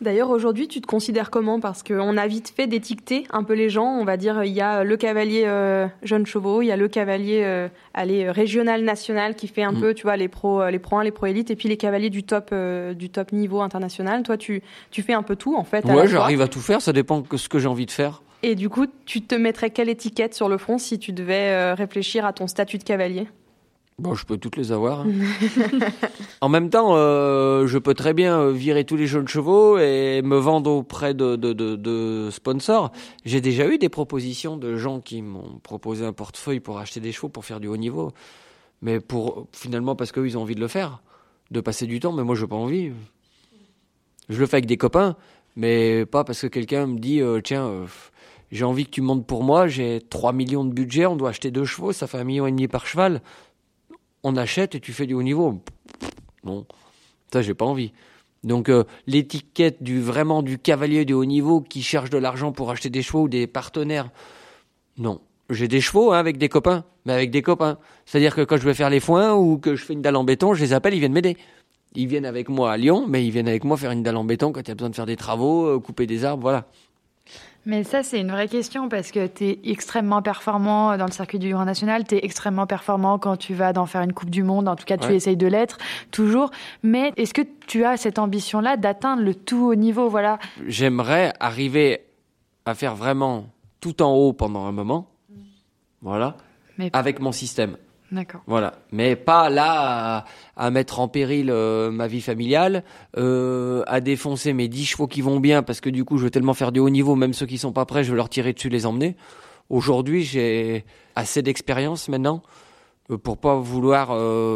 [0.00, 1.58] D'ailleurs, aujourd'hui, tu te considères comment?
[1.58, 3.86] Parce qu'on a vite fait d'étiqueter un peu les gens.
[3.98, 6.86] On va dire, il y a le cavalier euh, jeune chevaux, il y a le
[6.86, 9.80] cavalier euh, allez, régional, national qui fait un Mm.
[9.80, 11.76] peu, tu vois, les pros, euh, les pro 1, les pro élites, et puis les
[11.76, 14.22] cavaliers du top, euh, du top niveau international.
[14.22, 15.84] Toi, tu, tu fais un peu tout, en fait.
[15.84, 18.22] Ouais, j'arrive à tout faire, ça dépend de ce que j'ai envie de faire.
[18.44, 21.74] Et du coup, tu te mettrais quelle étiquette sur le front si tu devais euh,
[21.74, 23.26] réfléchir à ton statut de cavalier?
[23.98, 25.00] Bon, je peux toutes les avoir.
[25.00, 25.06] hein.
[26.40, 30.22] en même temps, euh, je peux très bien euh, virer tous les jeunes chevaux et
[30.22, 32.92] me vendre auprès de, de, de, de sponsors.
[33.24, 37.10] J'ai déjà eu des propositions de gens qui m'ont proposé un portefeuille pour acheter des
[37.10, 38.12] chevaux pour faire du haut niveau.
[38.82, 41.02] Mais pour finalement parce qu'eux, ils ont envie de le faire,
[41.50, 42.12] de passer du temps.
[42.12, 42.92] Mais moi, je n'ai pas envie.
[44.28, 45.16] Je le fais avec des copains,
[45.56, 47.86] mais pas parce que quelqu'un me dit euh, tiens, euh,
[48.52, 49.66] j'ai envie que tu montes pour moi.
[49.66, 52.50] J'ai 3 millions de budget, on doit acheter deux chevaux, ça fait un million et
[52.52, 53.22] demi par cheval
[54.22, 55.60] on achète et tu fais du haut niveau.
[56.44, 56.66] Non,
[57.32, 57.92] ça j'ai pas envie.
[58.44, 62.70] Donc euh, l'étiquette du vraiment du cavalier du haut niveau qui cherche de l'argent pour
[62.70, 64.10] acheter des chevaux ou des partenaires.
[64.96, 67.78] Non, j'ai des chevaux hein, avec des copains, mais avec des copains.
[68.06, 70.24] C'est-à-dire que quand je vais faire les foins ou que je fais une dalle en
[70.24, 71.36] béton, je les appelle, ils viennent m'aider.
[71.94, 74.24] Ils viennent avec moi à Lyon, mais ils viennent avec moi faire une dalle en
[74.24, 76.66] béton quand il y a besoin de faire des travaux, euh, couper des arbres, voilà.
[77.68, 81.38] Mais ça, c'est une vraie question parce que tu es extrêmement performant dans le circuit
[81.38, 84.42] du Grand National, tu es extrêmement performant quand tu vas d'en faire une Coupe du
[84.42, 85.76] Monde, en tout cas tu essayes de l'être
[86.10, 86.50] toujours.
[86.82, 90.08] Mais est-ce que tu as cette ambition-là d'atteindre le tout haut niveau?
[90.08, 90.38] Voilà.
[90.66, 92.00] J'aimerais arriver
[92.64, 93.50] à faire vraiment
[93.82, 95.10] tout en haut pendant un moment,
[96.00, 96.38] voilà,
[96.78, 97.76] Mais- avec mon système.
[98.10, 98.40] D'accord.
[98.46, 100.24] Voilà, mais pas là
[100.56, 102.82] à, mettre en péril euh, ma vie familiale,
[103.18, 106.30] euh, à défoncer mes 10 chevaux qui vont bien parce que du coup je veux
[106.30, 108.54] tellement faire du haut niveau, même ceux qui sont pas prêts, je veux leur tirer
[108.54, 109.14] dessus, les emmener.
[109.68, 110.86] Aujourd'hui, j'ai
[111.16, 112.42] assez d'expérience maintenant
[113.10, 114.08] euh, pour pas vouloir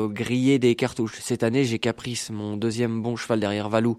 [0.09, 1.19] griller des cartouches.
[1.21, 3.99] Cette année, j'ai Caprice, mon deuxième bon cheval derrière Valou,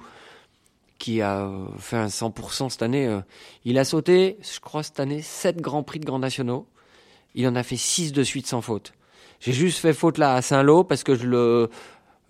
[0.97, 1.47] qui a
[1.77, 3.19] fait un 100% cette année.
[3.65, 6.65] Il a sauté, je crois cette année, 7 grands prix de grands nationaux.
[7.35, 8.93] Il en a fait 6 de suite sans faute.
[9.43, 11.69] J'ai juste fait faute là à Saint-Lô parce que je le,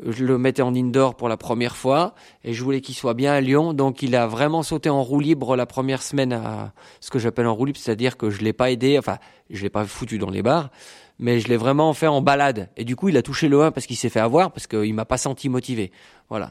[0.04, 3.40] je mettais en indoor pour la première fois et je voulais qu'il soit bien à
[3.40, 3.74] Lyon.
[3.74, 7.46] Donc il a vraiment sauté en roue libre la première semaine à ce que j'appelle
[7.46, 9.20] en roue libre, c'est-à-dire que je l'ai pas aidé, enfin
[9.52, 10.72] je l'ai pas foutu dans les bars,
[11.20, 12.72] mais je l'ai vraiment fait en balade.
[12.78, 14.96] Et du coup il a touché le 1 parce qu'il s'est fait avoir, parce qu'il
[14.96, 15.92] m'a pas senti motivé.
[16.30, 16.50] Voilà.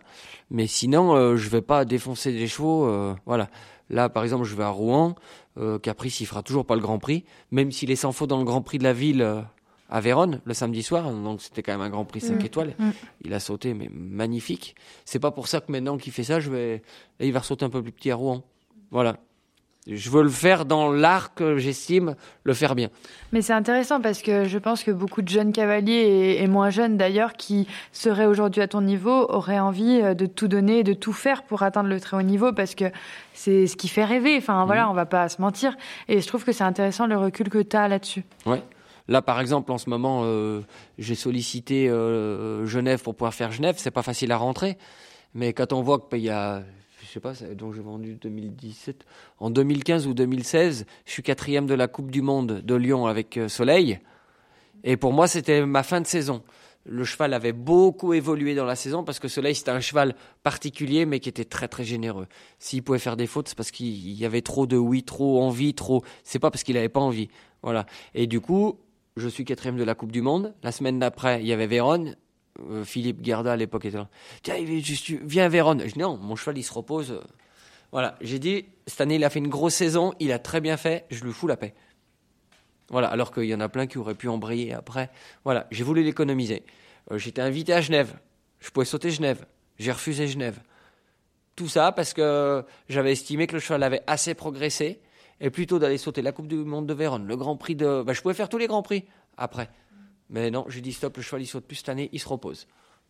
[0.52, 2.86] Mais sinon euh, je vais pas défoncer des chevaux.
[2.86, 3.48] euh, voilà.
[3.90, 5.16] Là par exemple je vais à Rouen,
[5.58, 8.38] euh, Caprice il fera toujours pas le Grand Prix, même s'il est sans faute dans
[8.38, 9.44] le Grand Prix de la ville.
[9.92, 12.46] À Vérone le samedi soir, donc c'était quand même un Grand Prix 5 Mm.
[12.46, 12.74] étoiles.
[12.78, 12.90] Mm.
[13.26, 14.74] Il a sauté, mais magnifique.
[15.04, 16.82] C'est pas pour ça que maintenant qu'il fait ça, je vais,
[17.20, 18.42] et il va sauter un peu plus petit à Rouen.
[18.90, 19.18] Voilà.
[19.88, 22.14] Je veux le faire dans l'art que j'estime
[22.44, 22.88] le faire bien.
[23.32, 26.96] Mais c'est intéressant parce que je pense que beaucoup de jeunes cavaliers et, moins jeunes
[26.96, 31.12] d'ailleurs qui seraient aujourd'hui à ton niveau auraient envie euh, de tout donner de tout
[31.12, 32.84] faire pour atteindre le très haut niveau parce que
[33.34, 34.36] c'est ce qui fait rêver.
[34.38, 35.76] Enfin voilà, on va pas se mentir.
[36.08, 38.22] Et je trouve que c'est intéressant le recul que tu as là-dessus.
[38.46, 38.62] Ouais.
[39.08, 40.60] Là, par exemple, en ce moment, euh,
[40.98, 43.76] j'ai sollicité euh, Genève pour pouvoir faire Genève.
[43.78, 44.78] C'est pas facile à rentrer,
[45.34, 46.62] mais quand on voit qu'il y a,
[47.02, 49.04] je sais pas, donc j'ai vendu 2017,
[49.38, 53.36] en 2015 ou 2016, je suis quatrième de la Coupe du Monde de Lyon avec
[53.36, 54.00] euh, Soleil,
[54.84, 56.42] et pour moi, c'était ma fin de saison.
[56.84, 61.06] Le cheval avait beaucoup évolué dans la saison parce que Soleil, c'était un cheval particulier,
[61.06, 62.26] mais qui était très très généreux.
[62.58, 65.74] S'il pouvait faire des fautes, c'est parce qu'il y avait trop de oui, trop envie,
[65.74, 66.02] trop.
[66.24, 67.28] C'est pas parce qu'il avait pas envie.
[67.62, 67.86] Voilà.
[68.14, 68.80] Et du coup,
[69.16, 70.54] je suis quatrième de la Coupe du Monde.
[70.62, 72.16] La semaine d'après, il y avait Vérone.
[72.70, 74.08] Euh, Philippe Gerda à l'époque était là.
[74.42, 74.56] Tiens,
[75.24, 75.82] viens à Vérone.
[75.86, 77.20] Je dis non, mon cheval il se repose.
[77.90, 78.16] Voilà.
[78.20, 81.06] J'ai dit, cette année il a fait une grosse saison, il a très bien fait,
[81.10, 81.74] je lui fous la paix.
[82.88, 83.08] Voilà.
[83.08, 85.10] Alors qu'il y en a plein qui auraient pu embrayer après.
[85.44, 85.66] Voilà.
[85.70, 86.64] J'ai voulu l'économiser.
[87.10, 88.18] Euh, J'étais invité à Genève.
[88.60, 89.46] Je pouvais sauter Genève.
[89.78, 90.60] J'ai refusé Genève.
[91.56, 95.00] Tout ça parce que j'avais estimé que le cheval avait assez progressé
[95.42, 98.02] et plutôt d'aller sauter la Coupe du Monde de Vérone, le Grand Prix de.
[98.02, 99.04] Bah, je pouvais faire tous les Grands Prix
[99.36, 99.68] après.
[100.30, 102.66] Mais non, j'ai dit stop, le cheval il saute plus cette année, il se repose.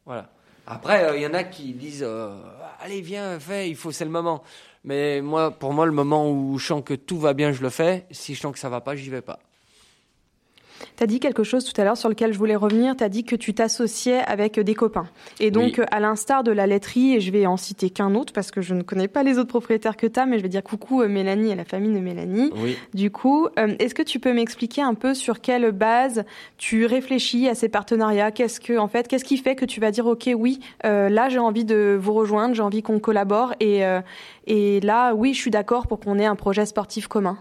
[0.06, 0.30] Voilà.
[0.66, 2.40] Après, euh, il y en a qui disent euh,
[2.80, 4.42] allez, viens, fais, il faut, c'est le moment.
[4.82, 7.68] Mais moi, pour moi, le moment où je sens que tout va bien, je le
[7.68, 8.06] fais.
[8.10, 9.38] Si je sens que ça va pas, j'y vais pas.
[10.96, 12.96] Tu as dit quelque chose tout à l'heure sur lequel je voulais revenir.
[12.96, 15.06] Tu as dit que tu t'associais avec des copains.
[15.40, 15.84] Et donc, Oui.
[15.90, 18.74] à l'instar de la laiterie, et je vais en citer qu'un autre parce que je
[18.74, 21.08] ne connais pas les autres propriétaires que tu as, mais je vais dire coucou euh,
[21.08, 22.50] Mélanie et la famille de Mélanie.
[22.56, 22.76] Oui.
[22.94, 26.24] Du coup, euh, est-ce que tu peux m'expliquer un peu sur quelle base
[26.58, 28.30] tu réfléchis à ces partenariats?
[28.30, 31.28] Qu'est-ce que, en fait, qu'est-ce qui fait que tu vas dire, ok, oui, euh, là
[31.28, 34.00] j'ai envie de vous rejoindre, j'ai envie qu'on collabore, et euh,
[34.46, 37.38] et là, oui, je suis d'accord pour qu'on ait un projet sportif commun?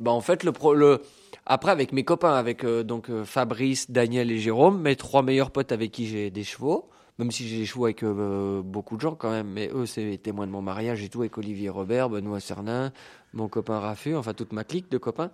[0.00, 1.00] Bah en fait le pro, le
[1.46, 5.52] après avec mes copains avec euh, donc euh, Fabrice, Daniel et Jérôme, mes trois meilleurs
[5.52, 9.14] potes avec qui j'ai des chevaux même si j'ai échoué avec euh, beaucoup de gens
[9.14, 12.40] quand même, mais eux, c'est témoins de mon mariage et tout, avec Olivier Robert, Benoît
[12.40, 12.92] Cernin,
[13.32, 15.30] mon copain Raffu, enfin toute ma clique de copains.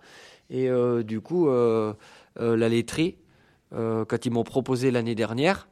[0.48, 0.68] Et
[1.02, 3.16] du coup, la laiterie,
[3.72, 5.66] quand ils m'ont proposé l'année dernière,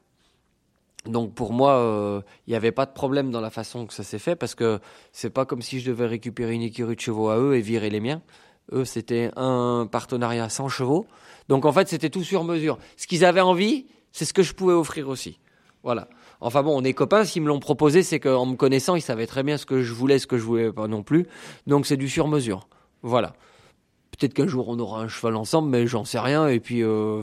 [1.06, 4.18] donc pour moi, il n'y avait pas de problème dans la façon que ça s'est
[4.18, 4.80] fait, parce que
[5.12, 7.88] c'est pas comme si je devais récupérer une écurie de chevaux à eux et virer
[7.88, 8.20] les miens.
[8.72, 11.06] Eux, c'était un partenariat sans chevaux.
[11.48, 12.78] Donc en fait, c'était tout sur mesure.
[12.96, 15.38] Ce qu'ils avaient envie, c'est ce que je pouvais offrir aussi.
[15.82, 16.08] Voilà.
[16.40, 17.24] Enfin bon, on est copains.
[17.24, 19.92] S'ils me l'ont proposé, c'est qu'en me connaissant, ils savaient très bien ce que je
[19.92, 21.26] voulais, ce que je voulais pas non plus.
[21.66, 22.68] Donc c'est du sur mesure.
[23.02, 23.34] Voilà.
[24.10, 26.48] Peut-être qu'un jour on aura un cheval ensemble, mais j'en sais rien.
[26.48, 27.22] Et puis euh,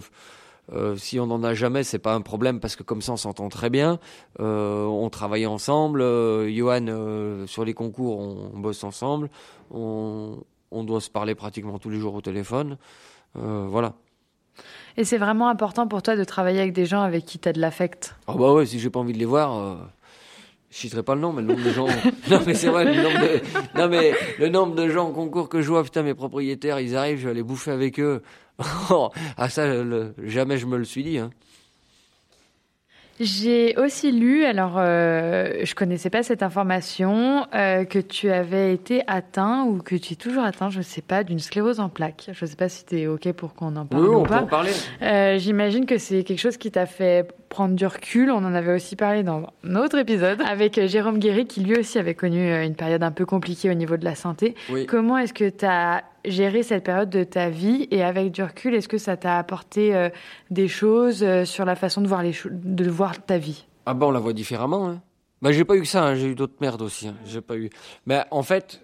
[0.73, 3.17] euh, si on n'en a jamais, c'est pas un problème parce que comme ça on
[3.17, 3.99] s'entend très bien.
[4.39, 6.01] Euh, on travaille ensemble.
[6.49, 9.29] Johan sur les concours, on, bosse ensemble.
[9.71, 10.37] On,
[10.72, 12.78] on, doit se parler pratiquement tous les jours au téléphone.
[13.36, 13.93] voilà.
[14.97, 17.53] Et c'est vraiment important pour toi de travailler avec des gens avec qui tu as
[17.53, 19.76] de l'affect Ah bah ouais, si j'ai pas envie de les voir, euh,
[20.72, 21.86] je citerai pas le nom, mais le nombre de gens...
[22.32, 23.80] non mais c'est vrai, le nombre de...
[23.80, 26.95] Non mais le nombre de gens en concours que je vois, putain mes propriétaires, ils
[26.95, 28.24] arrivent, je vais aller bouffer avec eux.
[29.38, 29.68] ah ça,
[30.24, 31.20] jamais je me le suis dit.
[31.20, 31.30] Hein.
[33.20, 39.01] J'ai aussi lu, alors euh, je connaissais pas cette information, euh, que tu avais été
[39.07, 42.30] atteint ou que tu es toujours atteint, je sais pas, d'une sclérose en plaques.
[42.32, 44.38] Je sais pas si tu es OK pour qu'on en parle oui, ou on pas.
[44.39, 44.72] Peut en parler.
[45.01, 48.31] Euh, J'imagine que c'est quelque chose qui t'a fait prendre du recul.
[48.31, 51.97] On en avait aussi parlé dans un autre épisode avec Jérôme Guéry qui lui aussi
[51.97, 54.55] avait connu euh, une période un peu compliquée au niveau de la santé.
[54.69, 54.85] Oui.
[54.85, 57.87] Comment est-ce que tu as gérer cette période de ta vie?
[57.91, 60.09] Et avec du recul, est-ce que ça t'a apporté euh,
[60.49, 63.65] des choses euh, sur la façon de voir, les de voir ta vie?
[63.85, 64.89] Ah bah on la voit différemment.
[64.89, 65.01] Hein.
[65.41, 66.15] Bah j'ai pas eu que ça, hein.
[66.15, 67.07] j'ai eu d'autres merdes aussi.
[67.07, 67.15] Hein.
[67.25, 67.69] J'ai pas eu.
[68.05, 68.81] Mais en fait,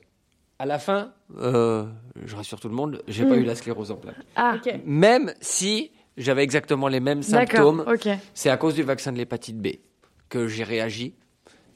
[0.59, 1.85] à la fin, euh,
[2.25, 3.41] je rassure tout le monde, j'ai pas hmm.
[3.41, 4.15] eu la sclérose en plaques.
[4.35, 4.55] Ah,
[4.85, 8.17] Même si j'avais exactement les mêmes symptômes, okay.
[8.33, 9.67] c'est à cause du vaccin de l'hépatite B
[10.29, 11.15] que j'ai réagi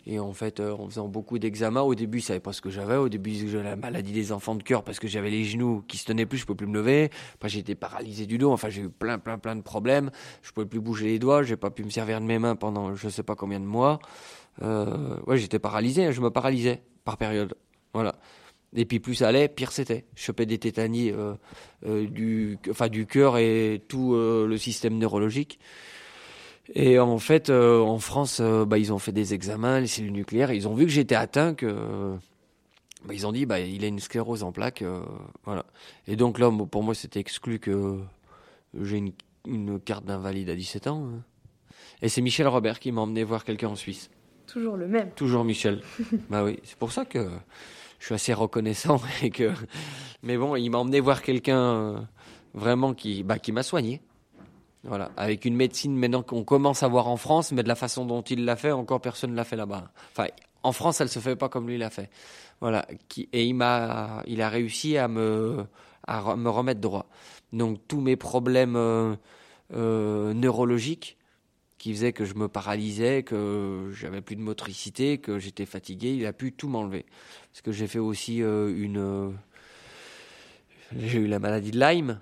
[0.09, 2.69] et en fait, euh, en faisant beaucoup d'examens, au début, ils savaient pas ce que
[2.69, 2.95] j'avais.
[2.95, 5.97] Au début, j'avais la maladie des enfants de cœur parce que j'avais les genoux qui
[5.97, 7.09] se tenaient plus, je pouvais plus me lever.
[7.35, 8.53] Après, été paralysé du dos.
[8.53, 10.09] Enfin, j'ai eu plein, plein, plein de problèmes.
[10.43, 11.43] Je pouvais plus bouger les doigts.
[11.43, 13.99] J'ai pas pu me servir de mes mains pendant je sais pas combien de mois.
[14.61, 16.05] Euh, ouais, j'étais paralysé.
[16.05, 17.53] Hein, je me paralysais par période.
[17.93, 18.15] Voilà.
[18.75, 20.05] Et puis plus ça allait, pire c'était.
[20.15, 21.33] Je chopais des tétanies euh,
[21.85, 25.59] euh du, enfin du cœur et tout euh, le système neurologique.
[26.75, 30.67] Et en fait, en France, bah, ils ont fait des examens, les cellules nucléaires, ils
[30.67, 32.13] ont vu que j'étais atteint, que
[33.05, 34.83] bah, ils ont dit, bah, il a une sclérose en plaques,
[35.45, 35.65] voilà.
[36.07, 38.01] Et donc là, pour moi, c'était exclu que
[38.81, 39.13] j'ai une,
[39.47, 41.05] une, carte d'invalide à 17 ans.
[41.05, 41.21] Hein.
[42.01, 44.09] Et c'est Michel Robert qui m'a emmené voir quelqu'un en Suisse.
[44.45, 45.11] Toujours le même.
[45.11, 45.81] Toujours Michel.
[46.29, 47.29] bah oui, c'est pour ça que
[47.99, 49.01] je suis assez reconnaissant.
[50.23, 52.07] Mais bon, il m'a emmené voir quelqu'un
[52.53, 54.01] vraiment qui, bah, qui m'a soigné.
[54.83, 58.05] Voilà, avec une médecine maintenant qu'on commence à voir en France, mais de la façon
[58.05, 59.91] dont il l'a fait, encore personne ne l'a fait là-bas.
[60.11, 60.27] Enfin,
[60.63, 62.09] en France, elle se fait pas comme lui l'a fait.
[62.61, 62.87] Voilà,
[63.33, 65.65] et il m'a, il a réussi à me,
[66.07, 67.07] à me remettre droit.
[67.53, 69.15] Donc tous mes problèmes euh,
[69.73, 71.16] euh, neurologiques
[71.77, 76.25] qui faisaient que je me paralysais, que j'avais plus de motricité, que j'étais fatigué, il
[76.25, 77.05] a pu tout m'enlever.
[77.51, 79.33] Parce que j'ai fait aussi euh, une,
[80.95, 82.19] j'ai eu la maladie de Lyme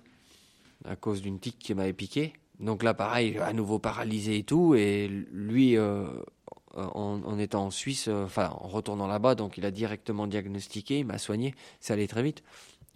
[0.85, 2.33] à cause d'une tique qui m'avait piqué.
[2.59, 4.75] Donc là, pareil, à nouveau paralysé et tout.
[4.75, 6.05] Et lui, euh,
[6.75, 11.05] en, étant en Suisse, euh, enfin en retournant là-bas, donc il a directement diagnostiqué, il
[11.05, 11.53] m'a soigné.
[11.79, 12.43] Ça allait très vite.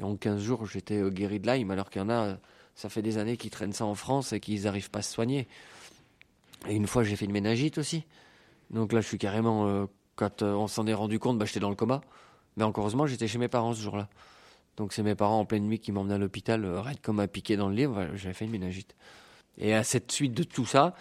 [0.02, 2.38] En 15 jours, j'étais euh, guéri de Lyme, alors qu'il y en a,
[2.76, 5.14] ça fait des années qu'ils traînent ça en France et qu'ils n'arrivent pas à se
[5.14, 5.48] soigner.
[6.68, 8.04] Et une fois, j'ai fait une méningite aussi.
[8.70, 11.76] Donc là, je suis carrément, quand on s'en est rendu compte, bah, j'étais dans le
[11.76, 12.02] coma.
[12.58, 14.10] Mais encore heureusement, j'étais chez mes parents ce jour-là.
[14.80, 17.58] Donc c'est mes parents en pleine nuit qui m'emmenaient à l'hôpital, raide comme à piqué
[17.58, 18.96] dans le livre, j'avais fait une méningite.
[19.58, 20.96] Et à cette suite de tout ça,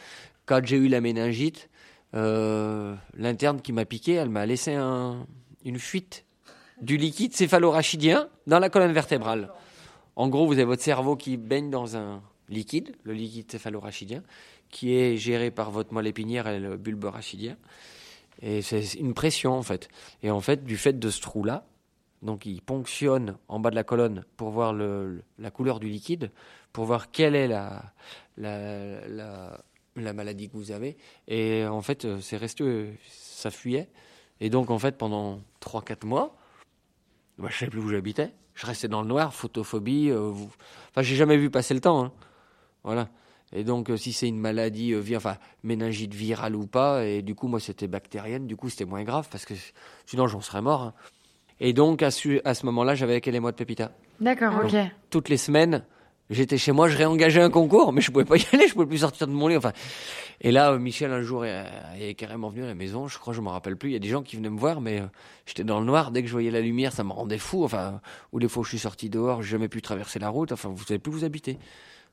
[0.46, 1.68] quand j'ai eu la méningite,
[2.14, 5.26] euh, l'interne qui m'a piqué, elle m'a laissé un,
[5.64, 6.24] une fuite
[6.82, 9.52] du liquide céphalorachidien dans la colonne vertébrale.
[10.16, 14.22] En gros, vous avez votre cerveau qui baigne dans un liquide, le liquide céphalorachidien,
[14.70, 17.56] qui est géré par votre moelle épinière et le bulbe rachidien.
[18.40, 19.88] Et c'est une pression, en fait.
[20.22, 21.66] Et en fait, du fait de ce trou-là,
[22.22, 26.30] donc il ponctionne en bas de la colonne pour voir la couleur du liquide,
[26.72, 27.92] pour voir quelle est la,
[28.36, 29.00] la,
[29.96, 30.96] la, maladie que vous avez.
[31.26, 33.88] Et en fait, euh, c'est resté, euh, ça fuyait.
[34.40, 36.36] Et donc, en fait, pendant 3-4 mois,
[37.38, 38.32] bah, je ne savais plus où j'habitais.
[38.54, 40.10] Je restais dans le noir, photophobie.
[40.10, 40.50] Euh, vous...
[40.90, 42.04] Enfin, j'ai jamais vu passer le temps.
[42.04, 42.12] Hein.
[42.84, 43.08] Voilà.
[43.52, 47.60] Et donc, si c'est une maladie, enfin, méningite virale ou pas, et du coup, moi,
[47.60, 49.54] c'était bactérienne, du coup, c'était moins grave, parce que
[50.06, 50.82] sinon, j'en serais mort.
[50.82, 50.94] Hein.
[51.60, 53.92] Et donc, à, ce moment-là, j'avais les mois de Pépita.
[54.20, 54.76] D'accord, ok.
[55.10, 55.84] Toutes les semaines,
[56.30, 58.86] J'étais chez moi, je réengageais un concours, mais je pouvais pas y aller, je pouvais
[58.86, 59.56] plus sortir de mon lit.
[59.56, 59.72] Enfin,
[60.42, 61.64] et là, euh, Michel un jour est,
[61.98, 63.08] est, carrément venu à la maison.
[63.08, 63.90] Je crois, je me rappelle plus.
[63.90, 65.06] Il y a des gens qui venaient me voir, mais euh,
[65.46, 66.10] j'étais dans le noir.
[66.10, 67.64] Dès que je voyais la lumière, ça me rendait fou.
[67.64, 70.52] Enfin, ou des fois, je suis sorti dehors, j'ai jamais pu traverser la route.
[70.52, 71.58] Enfin, vous savez plus où vous habitez.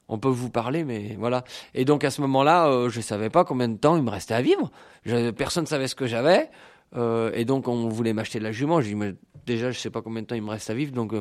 [0.08, 1.44] On peut vous parler, mais voilà.
[1.74, 4.36] Et donc à ce moment-là, euh, je savais pas combien de temps il me restait
[4.36, 4.72] à vivre.
[5.06, 6.50] Je, personne savait ce que j'avais.
[6.96, 8.82] Euh, et donc on voulait m'acheter de la jument.
[8.82, 10.92] J'ai dit, mais déjà, je sais pas combien de temps il me reste à vivre,
[10.92, 11.14] donc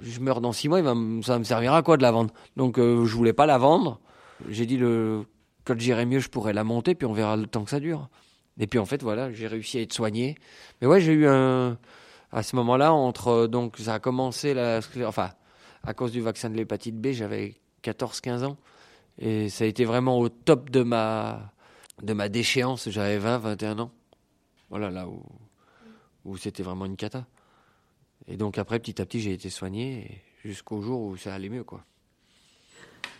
[0.00, 2.32] je meurs dans six mois, va ça me servir à quoi de la vendre?
[2.56, 4.00] Donc euh, je voulais pas la vendre.
[4.48, 5.24] J'ai dit le
[5.64, 8.08] quand j'irai mieux, je pourrais la monter, puis on verra le temps que ça dure.
[8.58, 10.36] Et puis en fait, voilà, j'ai réussi à être soigné.
[10.80, 11.78] Mais ouais, j'ai eu un
[12.32, 14.54] à ce moment-là entre donc ça a commencé
[15.04, 15.30] enfin
[15.82, 18.56] à cause du vaccin de l'hépatite B, j'avais 14-15 ans
[19.18, 21.52] et ça a été vraiment au top de ma
[22.02, 23.90] de ma déchéance, j'avais 20 21 ans.
[24.70, 25.22] Voilà là où
[26.24, 27.26] où c'était vraiment une cata.
[28.28, 31.64] Et donc après, petit à petit, j'ai été soigné jusqu'au jour où ça allait mieux,
[31.64, 31.84] quoi.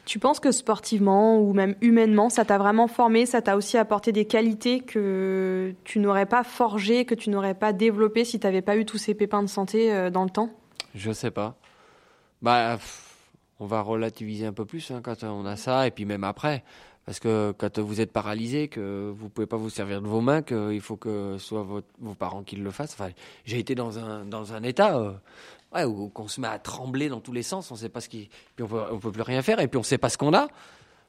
[0.07, 4.13] Tu penses que sportivement ou même humainement, ça t'a vraiment formé, ça t'a aussi apporté
[4.13, 8.63] des qualités que tu n'aurais pas forgées, que tu n'aurais pas développées si tu n'avais
[8.63, 10.51] pas eu tous ces pépins de santé euh, dans le temps?
[10.95, 11.57] Je sais pas.
[12.43, 12.79] Bah,
[13.61, 16.65] on va relativiser un peu plus hein, quand on a ça, et puis même après.
[17.07, 20.43] Parce que quand vous êtes paralysé, que vous pouvez pas vous servir de vos mains,
[20.43, 22.95] qu'il faut que ce soit vos parents qui le fassent.
[22.99, 23.11] Enfin,
[23.45, 27.21] j'ai été dans un, dans un état euh, où qu'on se met à trembler dans
[27.21, 28.29] tous les sens, on sait pas ce qui.
[28.57, 30.49] Puis on on peut plus rien faire, et puis on sait pas ce qu'on a.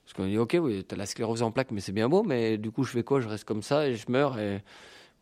[0.04, 2.24] Parce qu'on dit, ok, oui, tu as la sclérose en plaques, mais c'est bien beau,
[2.24, 3.22] mais du coup, je fais quoi?
[3.22, 4.40] Je reste comme ça et je meurs.
[4.40, 4.62] Et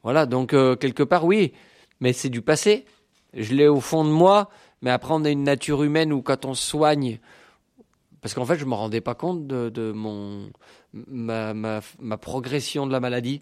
[0.04, 1.54] voilà, donc euh, quelque part, oui,
[2.00, 2.86] mais c'est du passé.
[3.34, 4.50] Je l'ai au fond de moi,
[4.82, 7.20] mais après, on a une nature humaine où quand on soigne,
[8.22, 10.50] parce qu'en fait, je me rendais pas compte de, de mon
[10.94, 13.42] ma, ma, ma, progression de la maladie.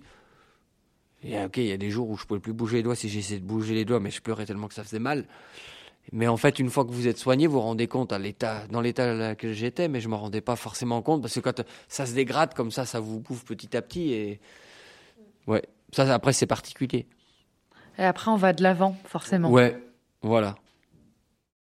[1.23, 3.09] Et ok, il y a des jours où je pouvais plus bouger les doigts si
[3.09, 5.25] j'essayais de bouger les doigts, mais je pleurais tellement que ça faisait mal.
[6.13, 8.65] Mais en fait, une fois que vous êtes soigné, vous vous rendez compte à l'état,
[8.67, 11.63] dans l'état dans lequel j'étais, mais je me rendais pas forcément compte parce que quand
[11.89, 14.39] ça se dégrade comme ça, ça vous bouffe petit à petit et
[15.47, 17.07] ouais, ça après c'est particulier.
[17.97, 19.49] Et après, on va de l'avant, forcément.
[19.49, 19.81] Ouais,
[20.21, 20.55] voilà.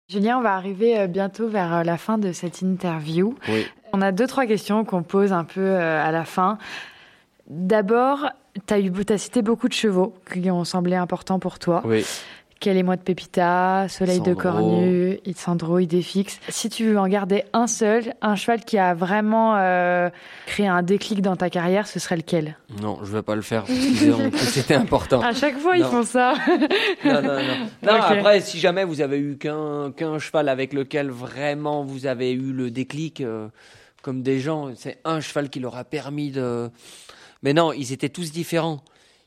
[0.08, 3.34] Julien, on va arriver euh, bientôt vers euh, la fin de cette interview.
[3.92, 6.58] On a deux, trois questions qu'on pose un peu euh, à la fin.
[7.48, 8.30] D'abord,
[8.66, 11.82] tu as, as, cité beaucoup de chevaux qui ont semblé importants pour toi.
[11.84, 12.04] Oui.
[12.62, 16.38] Quel est moi de Pépita, Soleil de Cornu, Sandro, Idéfix.
[16.48, 20.10] Si tu veux en garder un seul, un cheval qui a vraiment euh,
[20.46, 22.56] créé un déclic dans ta carrière, ce serait lequel?
[22.80, 23.64] Non, je vais pas le faire.
[23.66, 25.20] C'était important.
[25.22, 26.34] À chaque fois, ils font ça.
[27.04, 27.68] non, non, non.
[27.82, 32.30] non Après, si jamais vous avez eu qu'un qu'un cheval avec lequel vraiment vous avez
[32.30, 33.48] eu le déclic, euh,
[34.02, 36.70] comme des gens, c'est un cheval qui leur a permis de.
[37.42, 38.84] Mais non, ils étaient tous différents.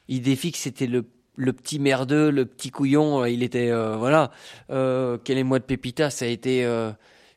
[0.08, 1.04] Idéfix, c'était le
[1.36, 4.32] le petit merdeux, le petit couillon, euh, il était euh, voilà.
[4.70, 6.92] Euh, quel est moi de Pépita, ça a été euh,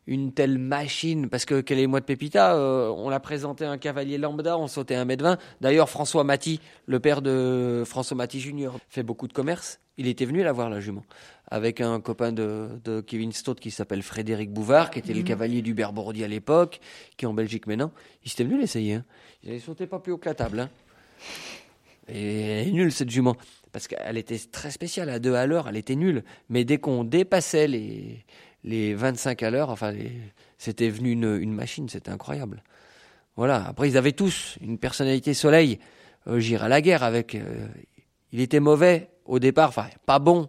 [0.07, 4.19] une telle machine parce que quel est moi de Pépita, on l'a présenté un cavalier
[4.19, 5.39] lambda, on sautait un mètre vingt.
[5.61, 9.81] D'ailleurs François Maty, le père de François Maty Junior, fait beaucoup de commerce.
[9.99, 11.05] Il était venu la voir la jument
[11.51, 15.27] avec un copain de, de Kevin Stott qui s'appelle Frédéric Bouvard, qui était le mhm.
[15.27, 16.81] cavalier du Bordy à l'époque,
[17.17, 17.91] qui est en Belgique maintenant.
[18.25, 18.95] Il s'était venu l'essayer.
[18.95, 19.05] Hein.
[19.43, 20.61] Il sauté pas plus haut que la table.
[20.61, 20.71] Hein.
[22.09, 23.37] Et elle est nulle cette jument
[23.79, 26.25] parce qu'elle était très spéciale, à deux à l'heure, elle était nulle.
[26.49, 28.25] Mais dès qu'on dépassait les,
[28.65, 29.95] les 25 à l'heure, enfin,
[30.59, 32.65] c'était venu une, une machine, c'était incroyable.
[33.37, 33.65] Voilà.
[33.69, 35.79] Après, ils avaient tous une personnalité soleil.
[36.27, 37.37] Euh, J'irai à la guerre avec.
[37.37, 37.69] Euh,
[38.33, 40.49] il était mauvais au départ, enfin, pas bon,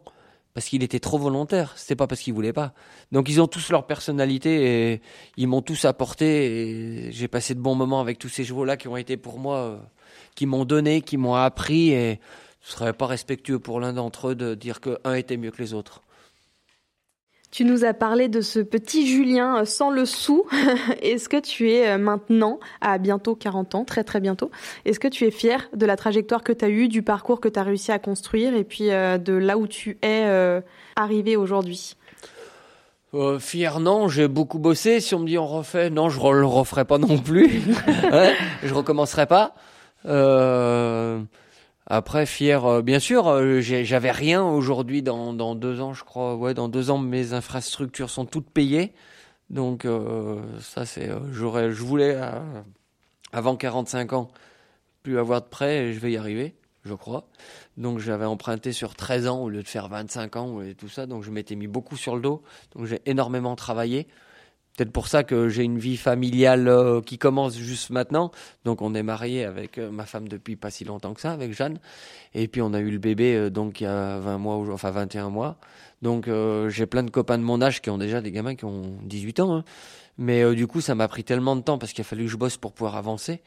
[0.55, 1.73] parce qu'il était trop volontaire.
[1.75, 2.73] C'était pas parce qu'il voulait pas.
[3.11, 5.01] Donc, ils ont tous leur personnalité et
[5.38, 7.11] ils m'ont tous apporté.
[7.11, 9.77] J'ai passé de bons moments avec tous ces chevaux-là qui ont été pour moi, euh,
[10.34, 12.19] qui m'ont donné, qui m'ont appris et
[12.62, 15.74] ce serait pas respectueux pour l'un d'entre eux de dire qu'un était mieux que les
[15.74, 16.01] autres.
[17.51, 20.45] Tu nous as parlé de ce petit Julien euh, sans le sou.
[21.01, 24.51] Est-ce que tu es euh, maintenant, à bientôt 40 ans, très très bientôt,
[24.86, 27.49] est-ce que tu es fier de la trajectoire que tu as eue, du parcours que
[27.49, 30.62] tu as réussi à construire et puis euh, de là où tu es
[30.95, 31.95] arrivé aujourd'hui?
[33.39, 34.99] Fier non, j'ai beaucoup bossé.
[34.99, 37.64] Si on me dit on refait, non, je le referai pas non plus.
[38.12, 39.55] ouais, je recommencerai pas.
[40.05, 41.20] Euh,
[41.89, 46.35] après, fier, euh, bien sûr, euh, j'avais rien aujourd'hui dans, deux ans, je crois.
[46.35, 48.93] Ouais, dans deux ans, mes infrastructures sont toutes payées.
[49.49, 51.09] Donc, euh, ça, c'est.
[51.31, 52.15] je voulais,
[53.33, 54.29] avant 45 ans,
[55.01, 56.53] plus avoir de prêt et je vais y arriver,
[56.85, 57.27] je crois.
[57.77, 61.07] Donc, j'avais emprunté sur 13 ans au lieu de faire 25 ans et tout ça.
[61.07, 62.43] Donc, je m'étais mis beaucoup sur le dos.
[62.75, 64.07] Donc, j'ai énormément travaillé.
[64.80, 68.32] Peut-être pour ça que j'ai une vie familiale euh, qui commence juste maintenant.
[68.63, 71.51] Donc on est marié avec euh, ma femme depuis pas si longtemps que ça, avec
[71.53, 71.80] Jeanne.
[72.34, 74.91] Et puis on a eu le bébé euh, donc il y a 20 mois, enfin
[74.91, 75.57] 21 mois.
[76.01, 76.30] Donc
[76.69, 79.41] j'ai plein de copains de mon âge qui ont déjà des gamins qui ont 18
[79.41, 79.57] ans.
[79.57, 79.63] Hein.
[80.17, 82.38] Mais du coup ça m'a pris tellement de temps parce qu'il a fallu que je
[82.38, 83.41] bosse pour pouvoir avancer.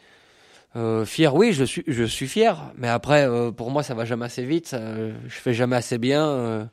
[1.06, 2.72] fier, oui, je suis, je suis fier.
[2.76, 3.26] Mais après,
[3.56, 4.66] pour moi, ça va jamais assez vite.
[4.68, 6.68] Ça, je fais jamais assez bien.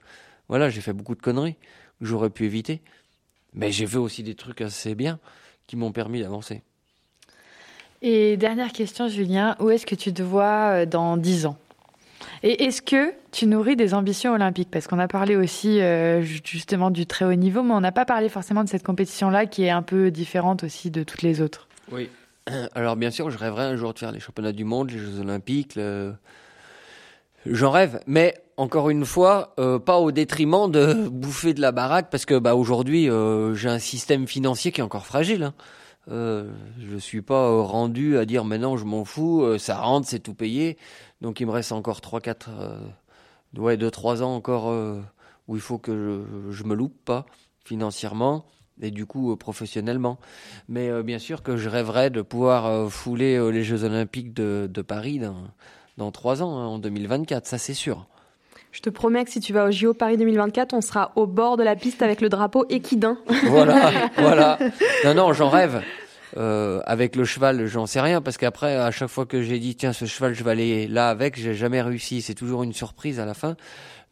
[0.49, 1.55] voilà, j'ai fait beaucoup de conneries
[1.99, 2.81] que j'aurais pu éviter.
[3.59, 5.19] Mais j'ai fait aussi des trucs assez bien
[5.67, 6.63] qui m'ont permis d'avancer.
[8.01, 11.57] Et dernière question, Julien, où est-ce que tu te vois euh, dans 10 ans?
[12.41, 14.69] Et est-ce que tu nourris des ambitions olympiques?
[14.71, 18.05] Parce qu'on a parlé aussi euh, justement du très haut niveau, mais on n'a pas
[18.05, 21.67] parlé forcément de cette compétition-là qui est un peu différente aussi de toutes les autres.
[21.91, 22.09] Oui.
[22.75, 25.19] Alors bien sûr, je rêverais un jour de faire les championnats du monde, les Jeux
[25.19, 25.77] olympiques.
[27.45, 32.09] J'en rêve, mais encore une fois, euh, pas au détriment de bouffer de la baraque,
[32.11, 35.43] parce que bah aujourd'hui euh, j'ai un système financier qui est encore fragile.
[35.43, 35.53] Hein.
[36.11, 40.19] Euh, je suis pas euh, rendu à dire maintenant je m'en fous, ça rentre, c'est
[40.19, 40.77] tout payé.
[41.21, 42.49] Donc il me reste encore 3 4
[43.57, 44.73] ouais 2 3 ans encore
[45.47, 47.25] où il faut que je, je, me loupe pas
[47.63, 48.45] financièrement
[48.81, 50.19] et du coup professionnellement.
[50.67, 55.19] Mais bien sûr que je rêverais de pouvoir fouler les Jeux olympiques de, de Paris
[55.19, 55.37] dans
[55.97, 58.07] dans 3 ans hein, en 2024, ça c'est sûr.
[58.71, 61.57] Je te promets que si tu vas au JO Paris 2024, on sera au bord
[61.57, 63.17] de la piste avec le drapeau équidin.
[63.45, 64.59] Voilà, voilà.
[65.05, 65.81] Non, non, j'en rêve.
[66.37, 69.75] Euh, avec le cheval, j'en sais rien parce qu'après, à chaque fois que j'ai dit
[69.75, 72.21] tiens ce cheval, je vais aller là avec, j'ai jamais réussi.
[72.21, 73.55] C'est toujours une surprise à la fin.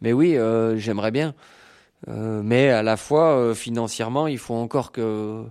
[0.02, 1.36] Mais oui, euh, j'aimerais bien.
[2.08, 5.44] Euh, mais à la fois financièrement, il faut encore que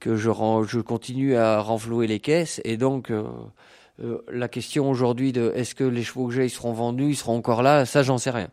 [0.00, 0.30] que je,
[0.68, 3.10] je continue à renflouer les caisses et donc
[4.02, 7.16] euh, la question aujourd'hui de est-ce que les chevaux que j'ai ils seront vendus, ils
[7.16, 8.48] seront encore là, ça j'en sais rien.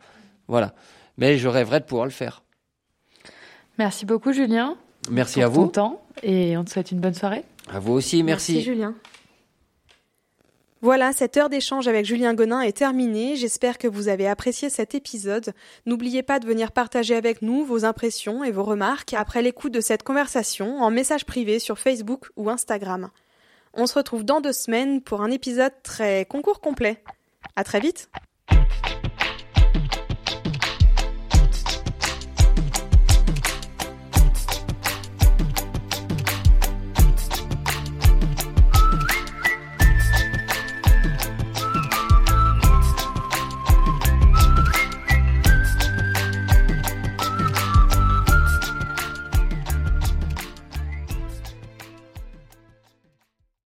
[0.48, 0.74] Voilà.
[1.18, 2.44] Mais je rêverais de pouvoir le faire.
[3.78, 4.78] Merci beaucoup Julien.
[5.10, 5.66] Merci à vous.
[5.66, 7.44] Ton temps et on te souhaite une bonne soirée.
[7.72, 8.54] À vous aussi, merci.
[8.54, 8.96] Merci Julien.
[10.82, 13.36] Voilà, cette heure d'échange avec Julien Gonin est terminée.
[13.36, 15.54] J'espère que vous avez apprécié cet épisode.
[15.88, 19.82] N'oubliez pas de venir partager avec nous vos impressions et vos remarques après l'écoute de
[19.82, 23.10] cette conversation en message privé sur Facebook ou Instagram.
[23.78, 27.04] On se retrouve dans deux semaines pour un épisode très concours complet.
[27.58, 28.10] À très vite!